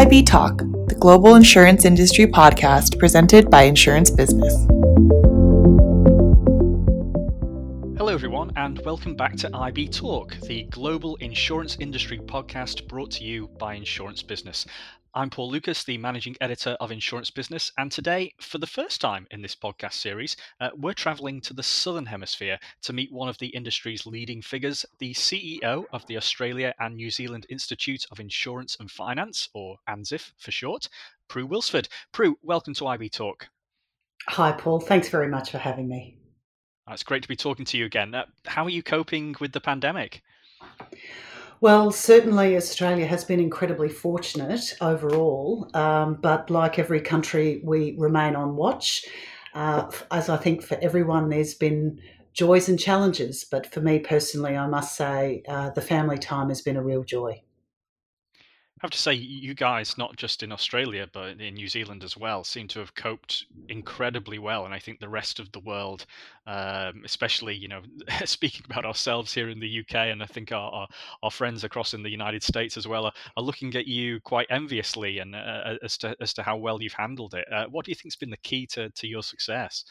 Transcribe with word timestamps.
IB 0.00 0.22
Talk, 0.22 0.56
the 0.86 0.96
global 0.98 1.34
insurance 1.34 1.84
industry 1.84 2.26
podcast 2.26 2.98
presented 2.98 3.50
by 3.50 3.64
Insurance 3.64 4.10
Business. 4.10 4.54
Hello, 7.98 8.14
everyone, 8.14 8.50
and 8.56 8.80
welcome 8.86 9.14
back 9.14 9.36
to 9.36 9.54
IB 9.54 9.88
Talk, 9.88 10.36
the 10.46 10.62
global 10.70 11.16
insurance 11.16 11.76
industry 11.80 12.16
podcast 12.16 12.88
brought 12.88 13.10
to 13.10 13.24
you 13.24 13.48
by 13.58 13.74
Insurance 13.74 14.22
Business. 14.22 14.64
I'm 15.12 15.28
Paul 15.28 15.50
Lucas, 15.50 15.82
the 15.82 15.98
managing 15.98 16.36
editor 16.40 16.76
of 16.78 16.92
Insurance 16.92 17.32
Business, 17.32 17.72
and 17.76 17.90
today, 17.90 18.32
for 18.40 18.58
the 18.58 18.66
first 18.66 19.00
time 19.00 19.26
in 19.32 19.42
this 19.42 19.56
podcast 19.56 19.94
series, 19.94 20.36
uh, 20.60 20.70
we're 20.76 20.94
traveling 20.94 21.40
to 21.40 21.52
the 21.52 21.64
Southern 21.64 22.06
Hemisphere 22.06 22.60
to 22.82 22.92
meet 22.92 23.10
one 23.10 23.28
of 23.28 23.36
the 23.38 23.48
industry's 23.48 24.06
leading 24.06 24.40
figures, 24.40 24.86
the 25.00 25.12
CEO 25.12 25.84
of 25.92 26.06
the 26.06 26.16
Australia 26.16 26.72
and 26.78 26.94
New 26.94 27.10
Zealand 27.10 27.44
Institute 27.48 28.06
of 28.12 28.20
Insurance 28.20 28.76
and 28.78 28.88
Finance, 28.88 29.48
or 29.52 29.78
ANZIIF 29.88 30.30
for 30.38 30.52
short, 30.52 30.88
Prue 31.26 31.46
Willsford. 31.46 31.88
Prue, 32.12 32.38
welcome 32.44 32.74
to 32.74 32.86
IB 32.86 33.08
Talk. 33.08 33.48
Hi, 34.28 34.52
Paul. 34.52 34.78
Thanks 34.78 35.08
very 35.08 35.28
much 35.28 35.50
for 35.50 35.58
having 35.58 35.88
me. 35.88 36.18
Uh, 36.88 36.92
it's 36.92 37.02
great 37.02 37.22
to 37.22 37.28
be 37.28 37.34
talking 37.34 37.64
to 37.64 37.76
you 37.76 37.84
again. 37.84 38.14
Uh, 38.14 38.26
how 38.46 38.64
are 38.64 38.70
you 38.70 38.84
coping 38.84 39.34
with 39.40 39.50
the 39.50 39.60
pandemic? 39.60 40.22
Well, 41.60 41.90
certainly 41.90 42.56
Australia 42.56 43.06
has 43.06 43.24
been 43.24 43.40
incredibly 43.40 43.88
fortunate 43.88 44.74
overall, 44.80 45.68
um, 45.74 46.14
but 46.20 46.48
like 46.50 46.78
every 46.78 47.00
country, 47.00 47.60
we 47.64 47.94
remain 47.98 48.34
on 48.36 48.56
watch. 48.56 49.04
Uh, 49.54 49.90
as 50.10 50.28
I 50.28 50.36
think 50.36 50.62
for 50.62 50.78
everyone, 50.80 51.28
there's 51.28 51.54
been 51.54 52.00
joys 52.32 52.68
and 52.68 52.78
challenges, 52.78 53.44
but 53.44 53.66
for 53.66 53.80
me 53.80 53.98
personally, 53.98 54.56
I 54.56 54.66
must 54.68 54.96
say 54.96 55.42
uh, 55.48 55.70
the 55.70 55.82
family 55.82 56.18
time 56.18 56.48
has 56.48 56.62
been 56.62 56.76
a 56.76 56.82
real 56.82 57.04
joy. 57.04 57.42
I 58.82 58.86
have 58.86 58.92
to 58.92 58.98
say, 58.98 59.12
you 59.12 59.52
guys, 59.52 59.98
not 59.98 60.16
just 60.16 60.42
in 60.42 60.50
Australia, 60.50 61.06
but 61.12 61.38
in 61.38 61.52
New 61.52 61.68
Zealand 61.68 62.02
as 62.02 62.16
well, 62.16 62.42
seem 62.44 62.66
to 62.68 62.78
have 62.78 62.94
coped 62.94 63.44
incredibly 63.68 64.38
well. 64.38 64.64
And 64.64 64.72
I 64.72 64.78
think 64.78 65.00
the 65.00 65.08
rest 65.08 65.38
of 65.38 65.52
the 65.52 65.60
world, 65.60 66.06
um, 66.46 67.02
especially, 67.04 67.54
you 67.54 67.68
know, 67.68 67.82
speaking 68.24 68.62
about 68.64 68.86
ourselves 68.86 69.34
here 69.34 69.50
in 69.50 69.60
the 69.60 69.80
UK, 69.80 69.94
and 69.94 70.22
I 70.22 70.26
think 70.26 70.50
our, 70.50 70.72
our, 70.72 70.88
our 71.22 71.30
friends 71.30 71.62
across 71.62 71.92
in 71.92 72.02
the 72.02 72.08
United 72.08 72.42
States 72.42 72.78
as 72.78 72.88
well, 72.88 73.04
are, 73.04 73.12
are 73.36 73.42
looking 73.42 73.76
at 73.76 73.86
you 73.86 74.18
quite 74.20 74.46
enviously 74.48 75.18
and 75.18 75.36
uh, 75.36 75.76
as, 75.82 75.98
to, 75.98 76.16
as 76.22 76.32
to 76.32 76.42
how 76.42 76.56
well 76.56 76.80
you've 76.80 76.94
handled 76.94 77.34
it. 77.34 77.46
Uh, 77.52 77.66
what 77.66 77.84
do 77.84 77.90
you 77.90 77.94
think 77.94 78.06
has 78.06 78.16
been 78.16 78.30
the 78.30 78.38
key 78.38 78.66
to, 78.68 78.88
to 78.88 79.06
your 79.06 79.22
success? 79.22 79.84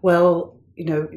Well, 0.00 0.56
you 0.76 0.86
know, 0.86 1.08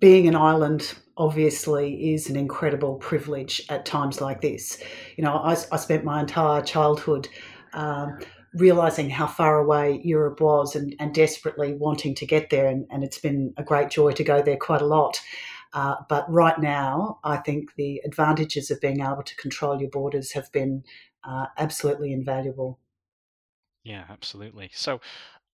being 0.00 0.28
an 0.28 0.36
island 0.36 0.94
obviously 1.16 2.12
is 2.12 2.28
an 2.28 2.36
incredible 2.36 2.96
privilege 2.96 3.62
at 3.68 3.86
times 3.86 4.20
like 4.20 4.40
this. 4.40 4.82
You 5.16 5.24
know, 5.24 5.36
I, 5.36 5.52
I 5.72 5.76
spent 5.76 6.04
my 6.04 6.20
entire 6.20 6.62
childhood 6.62 7.28
um, 7.72 8.18
realizing 8.54 9.10
how 9.10 9.26
far 9.26 9.58
away 9.58 10.00
Europe 10.04 10.40
was 10.40 10.76
and, 10.76 10.94
and 10.98 11.14
desperately 11.14 11.74
wanting 11.74 12.14
to 12.16 12.26
get 12.26 12.50
there, 12.50 12.66
and, 12.66 12.86
and, 12.90 13.04
it's 13.04 13.18
been 13.18 13.52
a 13.56 13.62
great 13.62 13.90
joy 13.90 14.12
to 14.12 14.24
go 14.24 14.42
there 14.42 14.56
quite 14.56 14.82
a 14.82 14.86
lot. 14.86 15.20
Uh, 15.72 15.96
but 16.08 16.30
right 16.30 16.58
now, 16.58 17.18
I 17.22 17.36
think 17.36 17.74
the 17.74 18.00
advantages 18.04 18.70
of 18.70 18.80
being 18.80 19.00
able 19.00 19.22
to 19.22 19.36
control 19.36 19.78
your 19.78 19.90
borders 19.90 20.32
have 20.32 20.50
been 20.52 20.84
uh, 21.22 21.46
absolutely 21.58 22.12
invaluable. 22.12 22.78
Yeah, 23.84 24.04
absolutely. 24.08 24.70
So, 24.72 25.00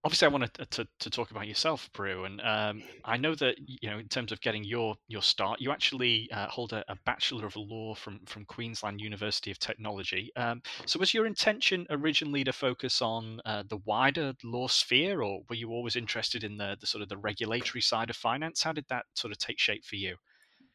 obviously, 0.04 0.26
I 0.28 0.32
wanted 0.32 0.54
to, 0.56 0.66
to, 0.66 0.88
to, 1.00 1.10
talk 1.10 1.32
about 1.32 1.48
yourself, 1.48 1.90
Prue, 1.94 2.26
and 2.26 2.42
um, 2.42 2.84
I 3.06 3.18
know 3.18 3.36
that 3.36 3.56
you 3.60 3.90
know 3.90 4.00
in 4.00 4.08
terms 4.08 4.32
of 4.32 4.42
getting 4.42 4.64
your 4.64 4.96
your 5.08 5.22
start, 5.22 5.62
you 5.62 5.72
actually 5.72 6.30
uh, 6.32 6.48
hold 6.48 6.74
a, 6.74 6.84
a, 6.92 6.96
bachelor 7.06 7.46
of 7.46 7.56
law 7.56 7.96
from 7.96 8.20
from 8.26 8.46
Queensland 8.46 9.02
University 9.02 9.52
of 9.52 9.60
Technology. 9.60 10.32
Um, 10.36 10.62
so, 10.86 11.00
was 11.00 11.14
your 11.14 11.26
intention 11.26 11.86
originally 11.90 12.44
to 12.44 12.54
focus 12.54 13.02
on 13.02 13.42
uh, 13.46 13.64
the 13.68 13.78
wider 13.86 14.34
law 14.44 14.68
sphere, 14.68 15.22
or 15.22 15.42
were 15.50 15.56
you 15.56 15.70
always 15.70 15.96
interested 15.96 16.44
in 16.44 16.58
the, 16.58 16.78
the 16.80 16.88
sort 16.88 17.02
of 17.02 17.10
the 17.10 17.18
regulatory 17.18 17.82
side 17.82 18.10
of 18.10 18.16
finance? 18.16 18.64
How 18.64 18.74
did 18.74 18.86
that 18.90 19.06
sort 19.14 19.32
of 19.32 19.38
take 19.38 19.60
shape 19.60 19.86
for 19.86 19.96
you? 19.96 20.16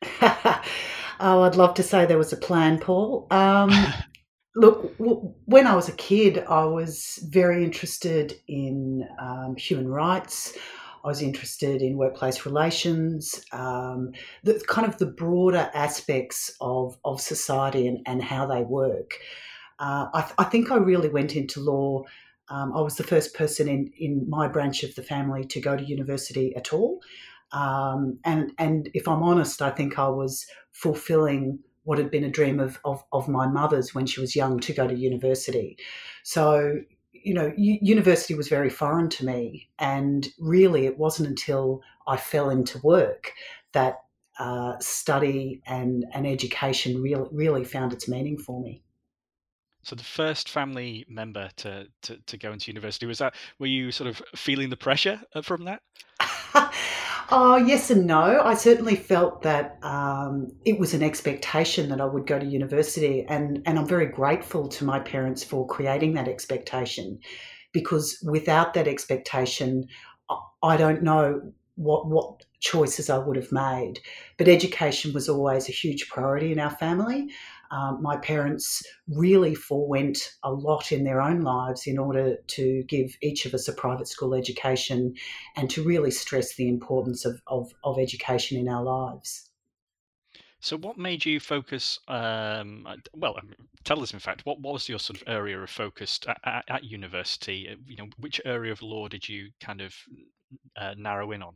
oh, 0.23 1.43
I'd 1.43 1.57
love 1.57 1.75
to 1.75 1.83
say 1.83 2.07
there 2.07 2.19
was 2.19 2.33
a 2.33 2.37
plan, 2.37 2.79
Paul. 2.79 3.27
Um, 3.31 3.71
Look, 4.57 4.95
when 4.99 5.67
I 5.67 5.77
was 5.77 5.91
a 5.91 5.93
kid, 5.93 6.43
I 6.49 6.65
was 6.65 7.19
very 7.29 7.63
interested 7.63 8.35
in 8.49 9.07
um, 9.21 9.55
human 9.57 9.87
rights. 9.87 10.57
I 11.05 11.09
was 11.09 11.21
interested 11.21 11.83
in 11.83 11.99
workplace 11.99 12.47
relations, 12.47 13.45
um, 13.53 14.13
the 14.43 14.61
kind 14.67 14.89
of 14.89 14.99
the 14.99 15.07
broader 15.07 15.71
aspects 15.75 16.57
of, 16.61 16.99
of 17.05 17.21
society 17.21 17.87
and, 17.87 17.99
and 18.07 18.23
how 18.23 18.47
they 18.47 18.63
work. 18.63 19.19
Uh, 19.79 20.07
I, 20.13 20.33
I, 20.39 20.45
think 20.45 20.73
I 20.73 20.77
really 20.77 21.11
went 21.11 21.37
into 21.37 21.61
law. 21.61 22.03
Um, 22.49 22.73
I 22.75 22.81
was 22.81 22.97
the 22.97 23.05
first 23.05 23.35
person 23.35 23.69
in, 23.69 23.93
in 23.99 24.29
my 24.29 24.49
branch 24.49 24.83
of 24.85 24.95
the 24.95 25.03
family 25.03 25.45
to 25.45 25.61
go 25.61 25.77
to 25.77 25.85
university 25.85 26.57
at 26.57 26.73
all. 26.73 27.01
Um, 27.53 28.19
and, 28.25 28.53
and 28.59 28.89
if 28.95 29.07
I'm 29.07 29.23
honest, 29.23 29.63
I 29.63 29.71
think 29.71 29.99
I 29.99 30.09
was 30.09 30.47
fulfilling 30.73 31.61
what 31.87 31.99
had 31.99 32.11
been 32.11 32.25
a 32.25 32.31
dream 32.31 32.59
of, 32.61 32.79
of, 32.85 33.03
of 33.13 33.29
my 33.29 33.47
mother's 33.47 33.95
when 33.95 34.07
she 34.07 34.21
was 34.21 34.35
young 34.35 34.59
to 34.59 34.73
go 34.73 34.89
to 34.89 34.95
university. 34.95 35.79
So, 36.25 36.81
you 37.13 37.33
know, 37.33 37.53
university 37.57 38.35
was 38.35 38.49
very 38.49 38.71
foreign 38.71 39.09
to 39.11 39.25
me. 39.25 39.69
And 39.79 40.29
really, 40.39 40.87
it 40.87 40.99
wasn't 40.99 41.29
until 41.29 41.81
I 42.09 42.17
fell 42.17 42.51
into 42.51 42.81
work 42.83 43.33
that 43.73 44.01
uh, 44.39 44.75
study 44.81 45.63
and, 45.67 46.05
and 46.13 46.27
education 46.27 47.01
really, 47.01 47.29
really 47.33 47.65
found 47.65 47.93
its 47.93 48.09
meaning 48.09 48.37
for 48.37 48.61
me. 48.61 48.83
So 49.83 49.95
the 49.95 50.03
first 50.03 50.51
family 50.51 51.07
member 51.09 51.49
to, 51.59 51.87
to, 52.03 52.17
to 52.17 52.37
go 52.37 52.53
into 52.53 52.73
university 52.73 53.07
was 53.07 53.19
that 53.19 53.37
were 53.61 53.69
you 53.69 53.93
sort 53.93 54.09
of 54.09 54.21
feeling 54.35 54.71
the 54.71 54.77
pressure 54.77 55.21
uh, 55.37 55.43
from 55.43 55.65
that? 55.67 55.83
Oh, 57.29 57.57
yes 57.57 57.91
and 57.91 58.07
no. 58.07 58.41
I 58.45 58.55
certainly 58.55 58.95
felt 58.95 59.43
that 59.43 59.79
um, 59.83 60.53
it 60.65 60.79
was 60.79 60.95
an 60.95 61.03
expectation 61.03 61.89
that 61.89 62.01
I 62.01 62.05
would 62.05 62.25
go 62.25 62.39
to 62.39 62.47
university, 62.47 63.27
and, 63.29 63.63
and 63.67 63.81
I'm 63.81 63.87
very 63.87 64.07
grateful 64.07 64.69
to 64.69 64.85
my 64.85 65.01
parents 65.01 65.43
for 65.43 65.67
creating 65.67 66.15
that 66.15 66.29
expectation 66.29 67.19
because 67.73 68.23
without 68.25 68.75
that 68.75 68.87
expectation, 68.87 69.89
I 70.63 70.77
don't 70.77 71.03
know 71.03 71.53
what, 71.75 72.07
what 72.07 72.45
choices 72.61 73.11
I 73.11 73.19
would 73.19 73.37
have 73.37 73.51
made. 73.51 73.99
But 74.39 74.47
education 74.47 75.13
was 75.13 75.29
always 75.29 75.69
a 75.69 75.73
huge 75.73 76.09
priority 76.09 76.53
in 76.53 76.61
our 76.61 76.71
family. 76.71 77.29
Um, 77.71 78.03
my 78.03 78.17
parents 78.17 78.83
really 79.09 79.55
forewent 79.55 80.19
a 80.43 80.53
lot 80.53 80.93
in 80.93 81.05
their 81.05 81.21
own 81.21 81.41
lives 81.41 81.87
in 81.87 81.99
order 81.99 82.37
to 82.37 82.83
give 82.85 83.17
each 83.23 83.47
of 83.47 83.55
us 83.55 83.69
a 83.69 83.73
private 83.73 84.09
school 84.09 84.35
education 84.35 85.15
and 85.57 85.69
to 85.71 85.83
really 85.83 86.11
stress 86.11 86.55
the 86.55 86.69
importance 86.69 87.25
of, 87.25 87.41
of, 87.47 87.73
of 87.85 87.99
education 87.99 88.59
in 88.59 88.69
our 88.69 88.83
lives. 88.83 89.51
So, 90.61 90.77
what 90.77 90.99
made 90.99 91.25
you 91.25 91.39
focus? 91.39 92.01
Um, 92.09 92.87
well, 93.15 93.37
um, 93.39 93.53
tell 93.85 94.03
us, 94.03 94.13
in 94.13 94.19
fact, 94.19 94.47
what, 94.47 94.59
what 94.61 94.73
was 94.73 94.89
your 94.89 94.99
sort 94.99 95.21
of 95.21 95.29
area 95.29 95.61
of 95.61 95.71
focus 95.71 96.19
at, 96.27 96.39
at, 96.45 96.65
at 96.69 96.85
university? 96.85 97.69
Uh, 97.71 97.77
you 97.87 97.97
know, 97.97 98.09
which 98.19 98.41
area 98.45 98.73
of 98.73 98.83
law 98.83 99.07
did 99.07 99.29
you 99.29 99.51
kind 99.61 99.81
of 99.81 99.95
uh, 100.77 100.95
narrow 100.97 101.31
in 101.33 101.43
on? 101.43 101.55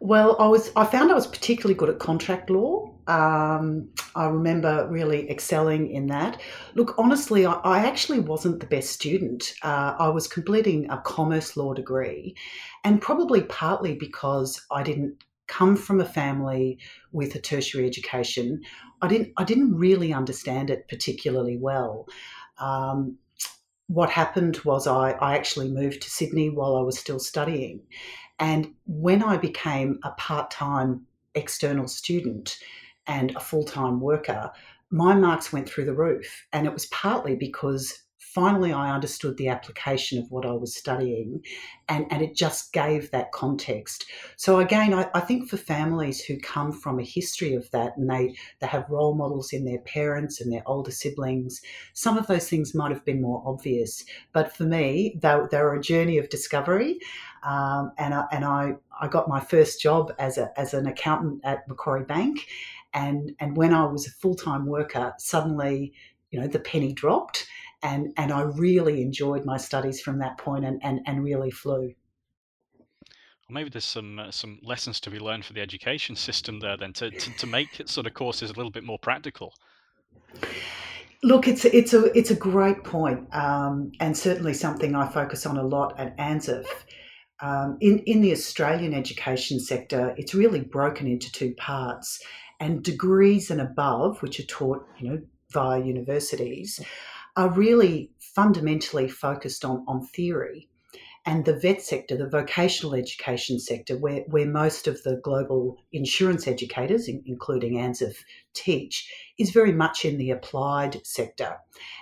Well, 0.00 0.36
I 0.38 0.46
was 0.48 0.70
I 0.76 0.84
found 0.84 1.10
I 1.10 1.14
was 1.14 1.26
particularly 1.26 1.74
good 1.74 1.88
at 1.88 1.98
contract 1.98 2.50
law. 2.50 2.92
Um, 3.06 3.88
I 4.14 4.26
remember 4.26 4.86
really 4.90 5.30
excelling 5.30 5.90
in 5.90 6.08
that. 6.08 6.40
Look, 6.74 6.94
honestly, 6.98 7.46
I, 7.46 7.52
I 7.64 7.86
actually 7.86 8.20
wasn't 8.20 8.60
the 8.60 8.66
best 8.66 8.90
student. 8.90 9.54
Uh, 9.62 9.94
I 9.98 10.08
was 10.08 10.26
completing 10.26 10.90
a 10.90 11.00
commerce 11.00 11.56
law 11.56 11.74
degree, 11.74 12.34
and 12.82 13.00
probably 13.00 13.42
partly 13.42 13.94
because 13.94 14.60
I 14.70 14.82
didn't 14.82 15.24
come 15.46 15.76
from 15.76 16.00
a 16.00 16.04
family 16.04 16.78
with 17.12 17.34
a 17.34 17.40
tertiary 17.40 17.86
education. 17.86 18.62
I 19.00 19.08
didn't 19.08 19.32
I 19.36 19.44
didn't 19.44 19.74
really 19.74 20.12
understand 20.12 20.70
it 20.70 20.88
particularly 20.88 21.56
well. 21.58 22.06
Um, 22.58 23.18
what 23.94 24.10
happened 24.10 24.58
was 24.64 24.88
I, 24.88 25.12
I 25.12 25.36
actually 25.36 25.70
moved 25.70 26.02
to 26.02 26.10
Sydney 26.10 26.50
while 26.50 26.76
I 26.76 26.82
was 26.82 26.98
still 26.98 27.20
studying. 27.20 27.80
And 28.40 28.74
when 28.86 29.22
I 29.22 29.36
became 29.36 30.00
a 30.02 30.10
part 30.12 30.50
time 30.50 31.06
external 31.36 31.86
student 31.86 32.58
and 33.06 33.30
a 33.36 33.40
full 33.40 33.64
time 33.64 34.00
worker, 34.00 34.50
my 34.90 35.14
marks 35.14 35.52
went 35.52 35.68
through 35.68 35.84
the 35.84 35.94
roof. 35.94 36.46
And 36.52 36.66
it 36.66 36.72
was 36.72 36.86
partly 36.86 37.36
because 37.36 38.02
finally 38.34 38.72
I 38.72 38.92
understood 38.92 39.36
the 39.36 39.48
application 39.48 40.18
of 40.18 40.28
what 40.30 40.44
I 40.44 40.50
was 40.50 40.74
studying 40.74 41.40
and, 41.88 42.06
and 42.10 42.20
it 42.20 42.34
just 42.34 42.72
gave 42.72 43.10
that 43.12 43.30
context. 43.30 44.06
So 44.36 44.58
again, 44.58 44.92
I, 44.92 45.08
I, 45.14 45.20
think 45.20 45.48
for 45.48 45.56
families 45.56 46.20
who 46.20 46.38
come 46.38 46.72
from 46.72 46.98
a 46.98 47.04
history 47.04 47.54
of 47.54 47.70
that 47.70 47.96
and 47.96 48.10
they, 48.10 48.34
they 48.58 48.66
have 48.66 48.90
role 48.90 49.14
models 49.14 49.52
in 49.52 49.64
their 49.64 49.78
parents 49.78 50.40
and 50.40 50.52
their 50.52 50.64
older 50.66 50.90
siblings, 50.90 51.60
some 51.92 52.18
of 52.18 52.26
those 52.26 52.48
things 52.48 52.74
might 52.74 52.90
have 52.90 53.04
been 53.04 53.22
more 53.22 53.42
obvious. 53.46 54.04
But 54.32 54.54
for 54.56 54.64
me, 54.64 55.16
they, 55.22 55.38
they 55.50 55.58
were 55.58 55.76
a 55.76 55.82
journey 55.82 56.18
of 56.18 56.28
discovery. 56.28 56.98
Um, 57.44 57.92
and 57.98 58.14
I, 58.14 58.24
and 58.32 58.44
I, 58.44 58.72
I 59.00 59.06
got 59.06 59.28
my 59.28 59.38
first 59.38 59.80
job 59.80 60.12
as, 60.18 60.38
a, 60.38 60.50
as 60.58 60.74
an 60.74 60.86
accountant 60.86 61.40
at 61.44 61.68
Macquarie 61.68 62.04
Bank. 62.04 62.48
And, 62.94 63.32
and 63.38 63.56
when 63.56 63.72
I 63.72 63.84
was 63.84 64.08
a 64.08 64.10
full 64.10 64.34
time 64.34 64.66
worker, 64.66 65.14
suddenly, 65.18 65.92
you 66.30 66.40
know, 66.40 66.48
the 66.48 66.58
penny 66.58 66.92
dropped 66.92 67.46
and 67.84 68.12
and 68.16 68.32
I 68.32 68.40
really 68.42 69.02
enjoyed 69.02 69.44
my 69.44 69.58
studies 69.58 70.00
from 70.00 70.18
that 70.18 70.38
point 70.38 70.64
and 70.64 70.80
and, 70.82 71.00
and 71.06 71.22
really 71.22 71.52
flew. 71.52 71.94
Well, 73.46 73.52
maybe 73.52 73.68
there's 73.68 73.84
some 73.84 74.18
uh, 74.18 74.30
some 74.30 74.58
lessons 74.62 74.98
to 75.00 75.10
be 75.10 75.20
learned 75.20 75.44
for 75.44 75.52
the 75.52 75.60
education 75.60 76.16
system 76.16 76.58
there 76.58 76.76
then 76.76 76.94
to, 76.94 77.10
to, 77.10 77.36
to 77.36 77.46
make 77.46 77.68
sort 77.86 78.06
of 78.06 78.14
courses 78.14 78.50
a 78.50 78.54
little 78.54 78.72
bit 78.72 78.84
more 78.84 78.98
practical. 78.98 79.52
Look, 81.22 81.46
it's 81.46 81.64
a, 81.64 81.76
it's 81.76 81.94
a 81.94 82.18
it's 82.18 82.30
a 82.30 82.36
great 82.36 82.84
point, 82.84 83.32
um, 83.34 83.92
and 84.00 84.16
certainly 84.16 84.54
something 84.54 84.94
I 84.94 85.08
focus 85.08 85.46
on 85.46 85.58
a 85.58 85.62
lot 85.62 85.98
at 85.98 86.16
ANZIIF. 86.16 86.66
Um, 87.40 87.76
in 87.80 87.98
in 88.00 88.22
the 88.22 88.32
Australian 88.32 88.94
education 88.94 89.60
sector, 89.60 90.14
it's 90.16 90.34
really 90.34 90.60
broken 90.60 91.06
into 91.06 91.30
two 91.30 91.54
parts, 91.54 92.22
and 92.60 92.82
degrees 92.82 93.50
and 93.50 93.60
above, 93.60 94.22
which 94.22 94.40
are 94.40 94.46
taught, 94.46 94.86
you 94.98 95.08
know, 95.08 95.22
via 95.52 95.82
universities, 95.82 96.80
are 97.36 97.50
really 97.50 98.10
fundamentally 98.18 99.08
focused 99.08 99.64
on 99.64 99.84
on 99.88 100.06
theory 100.06 100.68
and 101.26 101.46
the 101.46 101.58
vet 101.58 101.80
sector, 101.80 102.16
the 102.16 102.28
vocational 102.28 102.94
education 102.94 103.58
sector, 103.58 103.96
where, 103.96 104.20
where 104.26 104.46
most 104.46 104.86
of 104.86 105.02
the 105.04 105.16
global 105.24 105.78
insurance 105.92 106.46
educators, 106.46 107.08
including 107.08 107.78
ANZIIF, 107.78 108.16
teach, 108.52 109.10
is 109.38 109.50
very 109.50 109.72
much 109.72 110.04
in 110.04 110.18
the 110.18 110.30
applied 110.30 111.04
sector. 111.06 111.56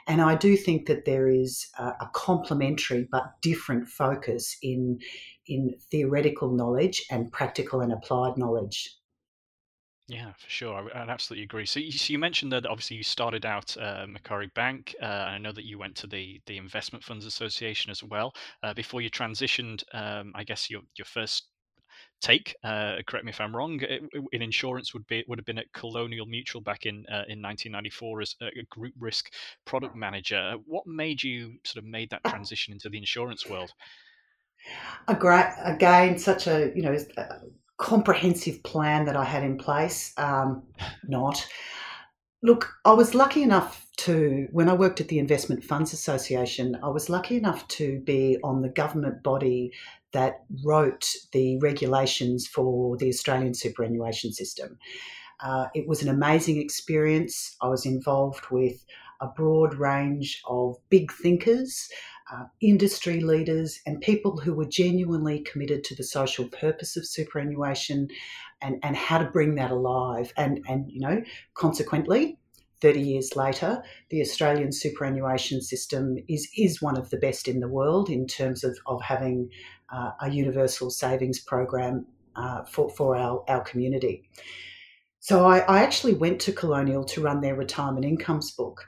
And 0.08 0.20
I 0.20 0.34
do 0.34 0.56
think 0.56 0.86
that 0.86 1.04
there 1.04 1.28
is 1.28 1.68
a, 1.78 1.84
a 1.84 2.10
complementary 2.12 3.06
but 3.10 3.40
different 3.40 3.86
focus 3.88 4.56
in, 4.60 4.98
in 5.46 5.76
theoretical 5.90 6.50
knowledge 6.50 7.04
and 7.08 7.30
practical 7.30 7.80
and 7.80 7.92
applied 7.92 8.36
knowledge. 8.36 8.96
Yeah, 10.12 10.32
for 10.34 10.50
sure. 10.50 10.74
I, 10.74 10.82
would 10.82 11.08
absolutely 11.08 11.44
agree. 11.44 11.64
So 11.64 11.80
you, 11.80 11.90
so 11.90 12.12
you 12.12 12.18
mentioned 12.18 12.52
that 12.52 12.66
obviously 12.66 12.98
you 12.98 13.02
started 13.02 13.46
out 13.46 13.74
uh, 13.78 14.04
Macquarie 14.06 14.50
Bank. 14.54 14.94
Uh, 15.00 15.06
I 15.06 15.38
know 15.38 15.52
that 15.52 15.64
you 15.64 15.78
went 15.78 15.96
to 15.96 16.06
the 16.06 16.38
the 16.44 16.58
Investment 16.58 17.02
Funds 17.02 17.24
Association 17.24 17.90
as 17.90 18.02
well 18.02 18.34
uh, 18.62 18.74
before 18.74 19.00
you 19.00 19.08
transitioned. 19.08 19.82
Um, 19.94 20.32
I 20.34 20.44
guess 20.44 20.68
your 20.68 20.82
your 20.98 21.06
first 21.06 21.48
take, 22.20 22.54
uh, 22.62 22.96
correct 23.06 23.24
me 23.24 23.30
if 23.30 23.40
I'm 23.40 23.56
wrong, 23.56 23.80
in 24.32 24.42
insurance 24.42 24.92
would 24.92 25.06
be 25.06 25.24
would 25.28 25.38
have 25.38 25.46
been 25.46 25.56
at 25.56 25.72
Colonial 25.72 26.26
Mutual 26.26 26.60
back 26.60 26.84
in 26.84 27.06
uh, 27.08 27.24
in 27.26 27.40
1994 27.40 28.20
as 28.20 28.36
a 28.42 28.50
group 28.68 28.92
risk 29.00 29.32
product 29.64 29.96
manager. 29.96 30.56
What 30.66 30.86
made 30.86 31.22
you 31.22 31.54
sort 31.64 31.82
of 31.82 31.88
made 31.88 32.10
that 32.10 32.24
transition 32.26 32.74
into 32.74 32.90
the 32.90 32.98
insurance 32.98 33.48
world? 33.48 33.72
A 35.08 35.14
great, 35.14 35.54
again, 35.64 36.18
such 36.18 36.48
a 36.48 36.70
you 36.74 36.82
know 36.82 36.94
comprehensive 37.82 38.62
plan 38.62 39.04
that 39.06 39.16
I 39.16 39.24
had 39.24 39.42
in 39.42 39.58
place. 39.58 40.12
Um, 40.16 40.62
not. 41.06 41.46
Look, 42.42 42.72
I 42.84 42.92
was 42.92 43.14
lucky 43.14 43.42
enough 43.42 43.86
to, 43.98 44.48
when 44.52 44.68
I 44.68 44.72
worked 44.72 45.00
at 45.00 45.08
the 45.08 45.18
Investment 45.18 45.62
Funds 45.62 45.92
Association, 45.92 46.78
I 46.82 46.88
was 46.88 47.10
lucky 47.10 47.36
enough 47.36 47.66
to 47.68 48.00
be 48.00 48.38
on 48.42 48.62
the 48.62 48.68
government 48.68 49.22
body 49.22 49.72
that 50.12 50.44
wrote 50.64 51.08
the 51.32 51.58
regulations 51.58 52.46
for 52.46 52.96
the 52.96 53.08
Australian 53.08 53.54
superannuation 53.54 54.32
system. 54.32 54.78
Uh, 55.40 55.66
it 55.74 55.88
was 55.88 56.02
an 56.02 56.08
amazing 56.08 56.60
experience. 56.60 57.56
I 57.60 57.68
was 57.68 57.84
involved 57.84 58.44
with 58.50 58.84
a 59.22 59.28
broad 59.28 59.74
range 59.74 60.42
of 60.46 60.76
big 60.90 61.12
thinkers, 61.12 61.88
uh, 62.30 62.44
industry 62.60 63.20
leaders, 63.20 63.80
and 63.86 64.00
people 64.00 64.36
who 64.36 64.52
were 64.52 64.66
genuinely 64.66 65.40
committed 65.40 65.84
to 65.84 65.94
the 65.94 66.02
social 66.02 66.48
purpose 66.48 66.96
of 66.96 67.06
superannuation 67.06 68.08
and, 68.60 68.76
and 68.82 68.96
how 68.96 69.18
to 69.18 69.30
bring 69.30 69.54
that 69.54 69.70
alive. 69.70 70.32
And, 70.36 70.60
and, 70.68 70.90
you 70.90 71.00
know, 71.00 71.22
consequently, 71.54 72.38
30 72.80 73.00
years 73.00 73.36
later, 73.36 73.82
the 74.10 74.20
Australian 74.20 74.72
superannuation 74.72 75.62
system 75.62 76.16
is, 76.28 76.48
is 76.58 76.82
one 76.82 76.98
of 76.98 77.10
the 77.10 77.16
best 77.16 77.46
in 77.46 77.60
the 77.60 77.68
world 77.68 78.10
in 78.10 78.26
terms 78.26 78.64
of, 78.64 78.76
of 78.86 79.00
having 79.00 79.48
uh, 79.92 80.10
a 80.20 80.30
universal 80.30 80.90
savings 80.90 81.38
program 81.38 82.06
uh, 82.34 82.64
for, 82.64 82.90
for 82.90 83.16
our, 83.16 83.44
our 83.46 83.62
community. 83.62 84.28
So 85.20 85.46
I, 85.46 85.60
I, 85.60 85.82
actually 85.84 86.14
went 86.14 86.40
to 86.40 86.52
Colonial 86.52 87.04
to 87.04 87.20
run 87.20 87.42
their 87.42 87.54
retirement 87.54 88.04
incomes 88.04 88.50
book. 88.50 88.84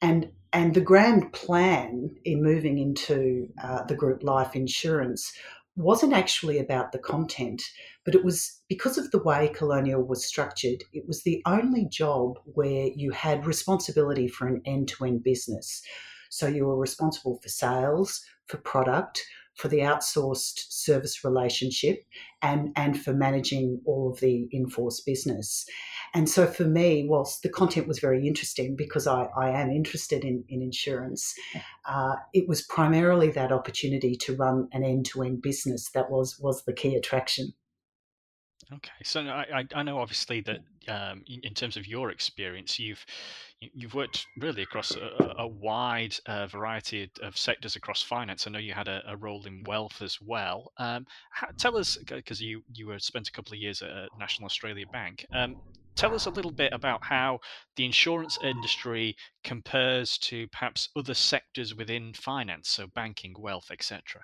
And 0.00 0.30
and 0.52 0.74
the 0.74 0.80
grand 0.80 1.32
plan 1.32 2.16
in 2.24 2.42
moving 2.42 2.78
into 2.78 3.48
uh, 3.62 3.84
the 3.84 3.94
group 3.94 4.22
life 4.22 4.56
insurance 4.56 5.32
wasn't 5.76 6.12
actually 6.12 6.58
about 6.58 6.90
the 6.90 6.98
content, 6.98 7.62
but 8.04 8.14
it 8.14 8.24
was 8.24 8.60
because 8.68 8.98
of 8.98 9.10
the 9.10 9.22
way 9.22 9.52
Colonial 9.54 10.02
was 10.02 10.24
structured, 10.24 10.82
it 10.92 11.06
was 11.06 11.22
the 11.22 11.42
only 11.46 11.86
job 11.86 12.38
where 12.44 12.88
you 12.96 13.12
had 13.12 13.46
responsibility 13.46 14.26
for 14.26 14.48
an 14.48 14.60
end 14.64 14.88
to 14.88 15.04
end 15.04 15.22
business. 15.22 15.82
So 16.30 16.46
you 16.46 16.66
were 16.66 16.76
responsible 16.76 17.38
for 17.42 17.48
sales, 17.48 18.24
for 18.46 18.56
product, 18.58 19.24
for 19.58 19.68
the 19.68 19.78
outsourced 19.78 20.70
service 20.70 21.24
relationship 21.24 22.06
and, 22.42 22.70
and 22.76 23.00
for 23.02 23.12
managing 23.12 23.80
all 23.84 24.10
of 24.10 24.20
the 24.20 24.48
in-force 24.52 25.00
business. 25.00 25.66
And 26.14 26.28
so 26.28 26.46
for 26.46 26.64
me, 26.64 27.06
whilst 27.08 27.42
the 27.42 27.48
content 27.48 27.88
was 27.88 27.98
very 27.98 28.26
interesting 28.26 28.76
because 28.76 29.06
I, 29.06 29.24
I 29.36 29.50
am 29.50 29.70
interested 29.70 30.24
in, 30.24 30.44
in 30.48 30.62
insurance, 30.62 31.34
uh, 31.84 32.14
it 32.32 32.48
was 32.48 32.62
primarily 32.62 33.30
that 33.32 33.52
opportunity 33.52 34.16
to 34.16 34.36
run 34.36 34.68
an 34.72 34.84
end-to-end 34.84 35.42
business 35.42 35.90
that 35.90 36.08
was 36.10 36.38
was 36.40 36.64
the 36.64 36.72
key 36.72 36.94
attraction. 36.94 37.52
Okay, 38.70 38.90
so 39.02 39.22
I, 39.22 39.64
I 39.74 39.82
know 39.82 39.98
obviously 39.98 40.42
that 40.42 40.58
um, 40.88 41.24
in, 41.26 41.54
terms 41.54 41.78
of 41.78 41.86
your 41.86 42.10
experience, 42.10 42.78
you've 42.78 43.04
you've 43.60 43.94
worked 43.94 44.26
really 44.36 44.62
across 44.62 44.94
a, 44.94 45.34
a 45.38 45.48
wide 45.48 46.14
uh, 46.26 46.46
variety 46.46 47.10
of 47.22 47.38
sectors 47.38 47.76
across 47.76 48.02
finance. 48.02 48.46
I 48.46 48.50
know 48.50 48.58
you 48.58 48.74
had 48.74 48.88
a, 48.88 49.02
a 49.06 49.16
role 49.16 49.46
in 49.46 49.64
wealth 49.64 50.02
as 50.02 50.18
well. 50.20 50.72
Um, 50.76 51.06
how, 51.30 51.48
tell 51.56 51.78
us, 51.78 51.96
because 51.96 52.42
you 52.42 52.62
you 52.74 52.88
were 52.88 52.98
spent 52.98 53.28
a 53.28 53.32
couple 53.32 53.54
of 53.54 53.58
years 53.58 53.80
at 53.80 54.10
National 54.18 54.44
Australia 54.44 54.84
Bank. 54.92 55.24
Um, 55.32 55.56
tell 55.96 56.14
us 56.14 56.26
a 56.26 56.30
little 56.30 56.52
bit 56.52 56.74
about 56.74 57.02
how 57.02 57.40
the 57.76 57.86
insurance 57.86 58.38
industry 58.44 59.16
compares 59.44 60.18
to 60.18 60.46
perhaps 60.48 60.90
other 60.94 61.14
sectors 61.14 61.74
within 61.74 62.12
finance, 62.12 62.68
so 62.68 62.86
banking, 62.86 63.34
wealth, 63.38 63.70
etc. 63.72 64.22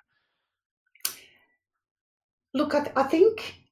Look, 2.53 2.75
I, 2.75 2.79
th- 2.81 2.95
I 2.95 3.03
think 3.03 3.64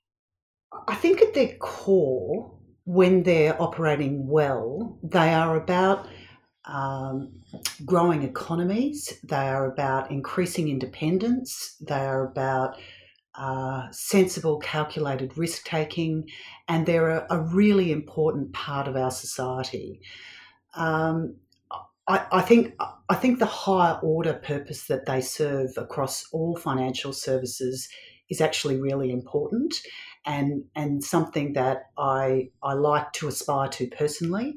I 0.87 0.95
think 0.95 1.21
at 1.21 1.33
their 1.33 1.55
core, 1.55 2.51
when 2.85 3.23
they're 3.23 3.61
operating 3.61 4.27
well, 4.27 4.97
they 5.03 5.33
are 5.33 5.55
about 5.55 6.07
um, 6.65 7.31
growing 7.85 8.23
economies, 8.23 9.19
they 9.23 9.35
are 9.35 9.71
about 9.71 10.11
increasing 10.11 10.69
independence, 10.69 11.75
they 11.81 11.99
are 11.99 12.25
about 12.25 12.77
uh, 13.35 13.87
sensible, 13.91 14.59
calculated 14.59 15.37
risk 15.37 15.65
taking, 15.65 16.29
and 16.67 16.85
they're 16.85 17.09
a, 17.09 17.27
a, 17.31 17.39
really 17.39 17.91
important 17.91 18.53
part 18.53 18.87
of 18.87 18.95
our 18.95 19.09
society. 19.09 19.99
Um, 20.75 21.35
I, 22.07 22.25
I, 22.31 22.41
think 22.41 22.75
I 23.09 23.15
think 23.15 23.39
the 23.39 23.47
higher 23.47 23.99
order 24.03 24.33
purpose 24.33 24.85
that 24.85 25.05
they 25.05 25.19
serve 25.19 25.71
across 25.77 26.27
all 26.31 26.55
financial 26.55 27.11
services 27.11 27.89
is 28.29 28.41
actually 28.41 28.79
really 28.79 29.11
important 29.11 29.81
and 30.25 30.63
and 30.75 31.03
something 31.03 31.53
that 31.53 31.89
I 31.97 32.49
I 32.61 32.73
like 32.73 33.11
to 33.13 33.27
aspire 33.27 33.69
to 33.69 33.87
personally. 33.87 34.55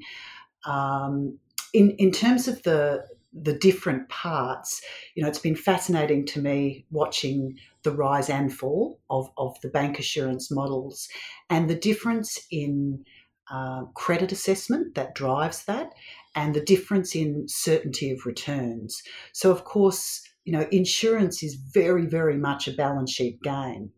Um, 0.64 1.38
in 1.72 1.90
in 1.98 2.10
terms 2.10 2.48
of 2.48 2.62
the 2.62 3.04
the 3.32 3.52
different 3.52 4.08
parts, 4.08 4.80
you 5.14 5.22
know, 5.22 5.28
it's 5.28 5.38
been 5.38 5.56
fascinating 5.56 6.24
to 6.26 6.40
me 6.40 6.86
watching 6.90 7.58
the 7.82 7.92
rise 7.92 8.30
and 8.30 8.52
fall 8.52 8.98
of, 9.10 9.28
of 9.36 9.60
the 9.60 9.68
bank 9.68 9.98
assurance 9.98 10.50
models 10.50 11.06
and 11.50 11.68
the 11.68 11.74
difference 11.74 12.40
in 12.50 13.04
uh, 13.50 13.82
credit 13.94 14.32
assessment 14.32 14.94
that 14.94 15.14
drives 15.14 15.64
that 15.64 15.92
and 16.34 16.54
the 16.54 16.60
difference 16.60 17.14
in 17.14 17.44
certainty 17.46 18.10
of 18.10 18.26
returns. 18.26 19.02
So, 19.32 19.50
of 19.50 19.64
course, 19.64 20.22
you 20.46 20.52
know, 20.52 20.66
insurance 20.70 21.42
is 21.42 21.56
very, 21.56 22.06
very 22.06 22.36
much 22.38 22.68
a 22.68 22.72
balance 22.72 23.10
sheet 23.10 23.42
game. 23.42 23.90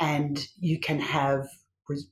And 0.00 0.46
you 0.58 0.80
can 0.80 0.98
have 0.98 1.48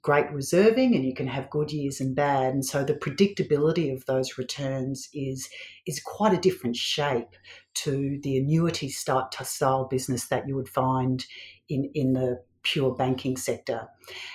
great 0.03 0.31
reserving 0.31 0.95
and 0.95 1.05
you 1.05 1.15
can 1.15 1.27
have 1.27 1.51
good 1.51 1.73
years 1.73 2.01
and 2.01 2.15
bad. 2.15 2.53
And 2.55 2.65
so 2.65 2.85
the 2.85 2.95
predictability 2.95 3.93
of 3.93 4.07
those 4.07 4.39
returns 4.39 5.09
is 5.13 5.49
is 5.87 6.01
quite 6.01 6.33
a 6.33 6.41
different 6.41 6.77
shape 6.77 7.35
to 7.75 8.21
the 8.23 8.37
annuity 8.37 8.89
style 8.89 9.89
business 9.91 10.29
that 10.29 10.47
you 10.47 10.55
would 10.55 10.69
find 10.69 11.27
in 11.69 11.91
in 11.95 12.13
the 12.13 12.43
pure 12.63 12.95
banking 12.95 13.37
sector. 13.37 13.89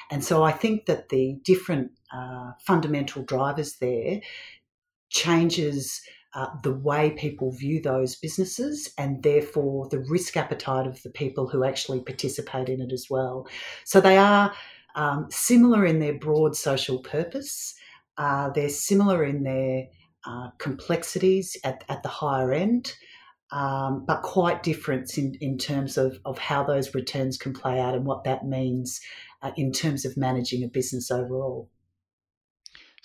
And 0.09 0.23
so 0.23 0.43
i 0.43 0.51
think 0.51 0.85
that 0.87 1.09
the 1.09 1.37
different 1.43 1.91
uh, 2.11 2.51
fundamental 2.59 3.23
drivers 3.23 3.77
there 3.77 4.21
changes 5.09 6.01
uh, 6.35 6.49
the 6.63 6.73
way 6.73 7.11
people 7.11 7.51
view 7.51 7.81
those 7.81 8.15
businesses 8.15 8.93
and 8.97 9.23
therefore 9.23 9.87
the 9.89 10.05
risk 10.09 10.35
appetite 10.35 10.85
of 10.85 11.01
the 11.01 11.09
people 11.09 11.47
who 11.47 11.63
actually 11.63 12.01
participate 12.01 12.67
in 12.67 12.81
it 12.81 12.91
as 12.91 13.07
well. 13.09 13.47
So 13.85 14.01
they 14.01 14.17
are 14.17 14.53
um, 14.95 15.27
similar 15.29 15.85
in 15.85 15.99
their 15.99 16.19
broad 16.19 16.55
social 16.55 16.99
purpose, 16.99 17.73
uh, 18.17 18.49
they're 18.49 18.69
similar 18.69 19.23
in 19.23 19.43
their 19.43 19.87
uh, 20.25 20.49
complexities 20.57 21.57
at, 21.63 21.83
at 21.87 22.03
the 22.03 22.09
higher 22.09 22.51
end, 22.51 22.93
um, 23.51 24.03
but 24.05 24.21
quite 24.21 24.63
different 24.63 25.17
in, 25.17 25.35
in 25.39 25.57
terms 25.57 25.97
of, 25.97 26.19
of 26.25 26.37
how 26.37 26.63
those 26.63 26.93
returns 26.93 27.37
can 27.37 27.53
play 27.53 27.79
out 27.79 27.95
and 27.95 28.05
what 28.05 28.23
that 28.25 28.45
means 28.45 28.99
uh, 29.41 29.51
in 29.55 29.71
terms 29.71 30.03
of 30.03 30.17
managing 30.17 30.63
a 30.63 30.67
business 30.67 31.11
overall. 31.11 31.69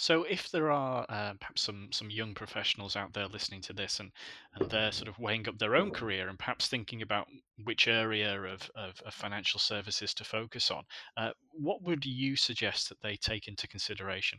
So, 0.01 0.23
if 0.23 0.51
there 0.51 0.71
are 0.71 1.05
uh, 1.11 1.35
perhaps 1.39 1.61
some 1.61 1.89
some 1.93 2.09
young 2.09 2.33
professionals 2.33 2.97
out 2.97 3.13
there 3.13 3.27
listening 3.27 3.61
to 3.61 3.75
this, 3.75 4.01
and 4.01 4.11
and 4.55 4.71
they're 4.71 4.93
sort 4.93 5.09
of 5.09 5.19
weighing 5.19 5.47
up 5.47 5.59
their 5.59 5.77
own 5.77 5.91
career 5.91 6.31
and 6.31 6.39
perhaps 6.39 6.69
thinking 6.69 7.03
about 7.03 7.29
which 7.65 7.87
area 7.87 8.33
of, 8.45 8.71
of, 8.75 8.99
of 9.05 9.13
financial 9.13 9.61
services 9.61 10.15
to 10.15 10.25
focus 10.25 10.71
on, 10.71 10.85
uh, 11.19 11.33
what 11.53 11.83
would 11.83 12.07
you 12.07 12.35
suggest 12.35 12.89
that 12.89 13.03
they 13.03 13.15
take 13.15 13.47
into 13.47 13.69
consideration? 13.69 14.39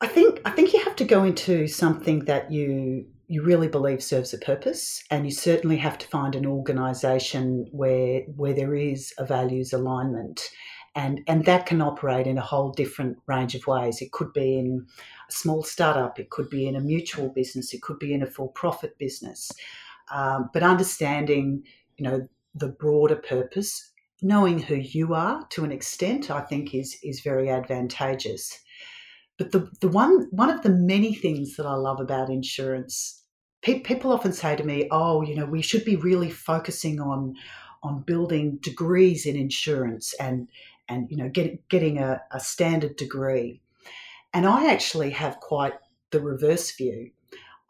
I 0.00 0.06
think 0.06 0.40
I 0.44 0.52
think 0.52 0.72
you 0.72 0.78
have 0.84 0.94
to 0.94 1.04
go 1.04 1.24
into 1.24 1.66
something 1.66 2.20
that 2.26 2.52
you 2.52 3.06
you 3.26 3.42
really 3.42 3.66
believe 3.66 4.00
serves 4.00 4.32
a 4.32 4.38
purpose, 4.38 5.02
and 5.10 5.24
you 5.24 5.32
certainly 5.32 5.78
have 5.78 5.98
to 5.98 6.06
find 6.06 6.36
an 6.36 6.46
organisation 6.46 7.66
where 7.72 8.20
where 8.36 8.54
there 8.54 8.76
is 8.76 9.12
a 9.18 9.24
values 9.26 9.72
alignment 9.72 10.48
and 10.96 11.20
and 11.28 11.44
that 11.44 11.66
can 11.66 11.82
operate 11.82 12.26
in 12.26 12.38
a 12.38 12.42
whole 12.42 12.72
different 12.72 13.18
range 13.28 13.54
of 13.54 13.66
ways. 13.66 14.00
It 14.00 14.10
could 14.10 14.32
be 14.32 14.58
in 14.58 14.86
a 15.28 15.32
small 15.32 15.62
startup, 15.62 16.18
it 16.18 16.30
could 16.30 16.50
be 16.50 16.66
in 16.66 16.74
a 16.74 16.80
mutual 16.80 17.28
business, 17.28 17.72
it 17.72 17.82
could 17.82 17.98
be 17.98 18.12
in 18.14 18.22
a 18.22 18.26
for-profit 18.26 18.98
business. 18.98 19.52
Um, 20.10 20.50
but 20.52 20.62
understanding, 20.62 21.62
you 21.98 22.04
know, 22.04 22.28
the 22.54 22.68
broader 22.68 23.16
purpose, 23.16 23.92
knowing 24.22 24.58
who 24.58 24.76
you 24.76 25.14
are 25.14 25.46
to 25.50 25.64
an 25.64 25.70
extent, 25.70 26.30
I 26.30 26.40
think 26.40 26.74
is 26.74 26.98
is 27.04 27.20
very 27.20 27.50
advantageous. 27.50 28.58
But 29.36 29.52
the 29.52 29.70
the 29.82 29.88
one 29.88 30.28
one 30.30 30.48
of 30.48 30.62
the 30.62 30.70
many 30.70 31.14
things 31.14 31.56
that 31.56 31.66
I 31.66 31.74
love 31.74 32.00
about 32.00 32.30
insurance, 32.30 33.22
pe- 33.60 33.80
people 33.80 34.12
often 34.12 34.32
say 34.32 34.56
to 34.56 34.64
me, 34.64 34.88
"Oh, 34.90 35.20
you 35.20 35.34
know, 35.36 35.44
we 35.44 35.60
should 35.60 35.84
be 35.84 35.96
really 35.96 36.30
focusing 36.30 37.00
on." 37.00 37.34
on 37.82 38.02
building 38.02 38.58
degrees 38.62 39.26
in 39.26 39.36
insurance 39.36 40.12
and 40.18 40.48
and 40.88 41.10
you 41.10 41.16
know 41.16 41.28
get, 41.28 41.68
getting 41.68 41.98
a, 41.98 42.20
a 42.32 42.40
standard 42.40 42.96
degree. 42.96 43.60
And 44.32 44.46
I 44.46 44.70
actually 44.70 45.10
have 45.10 45.40
quite 45.40 45.74
the 46.10 46.20
reverse 46.20 46.74
view. 46.76 47.10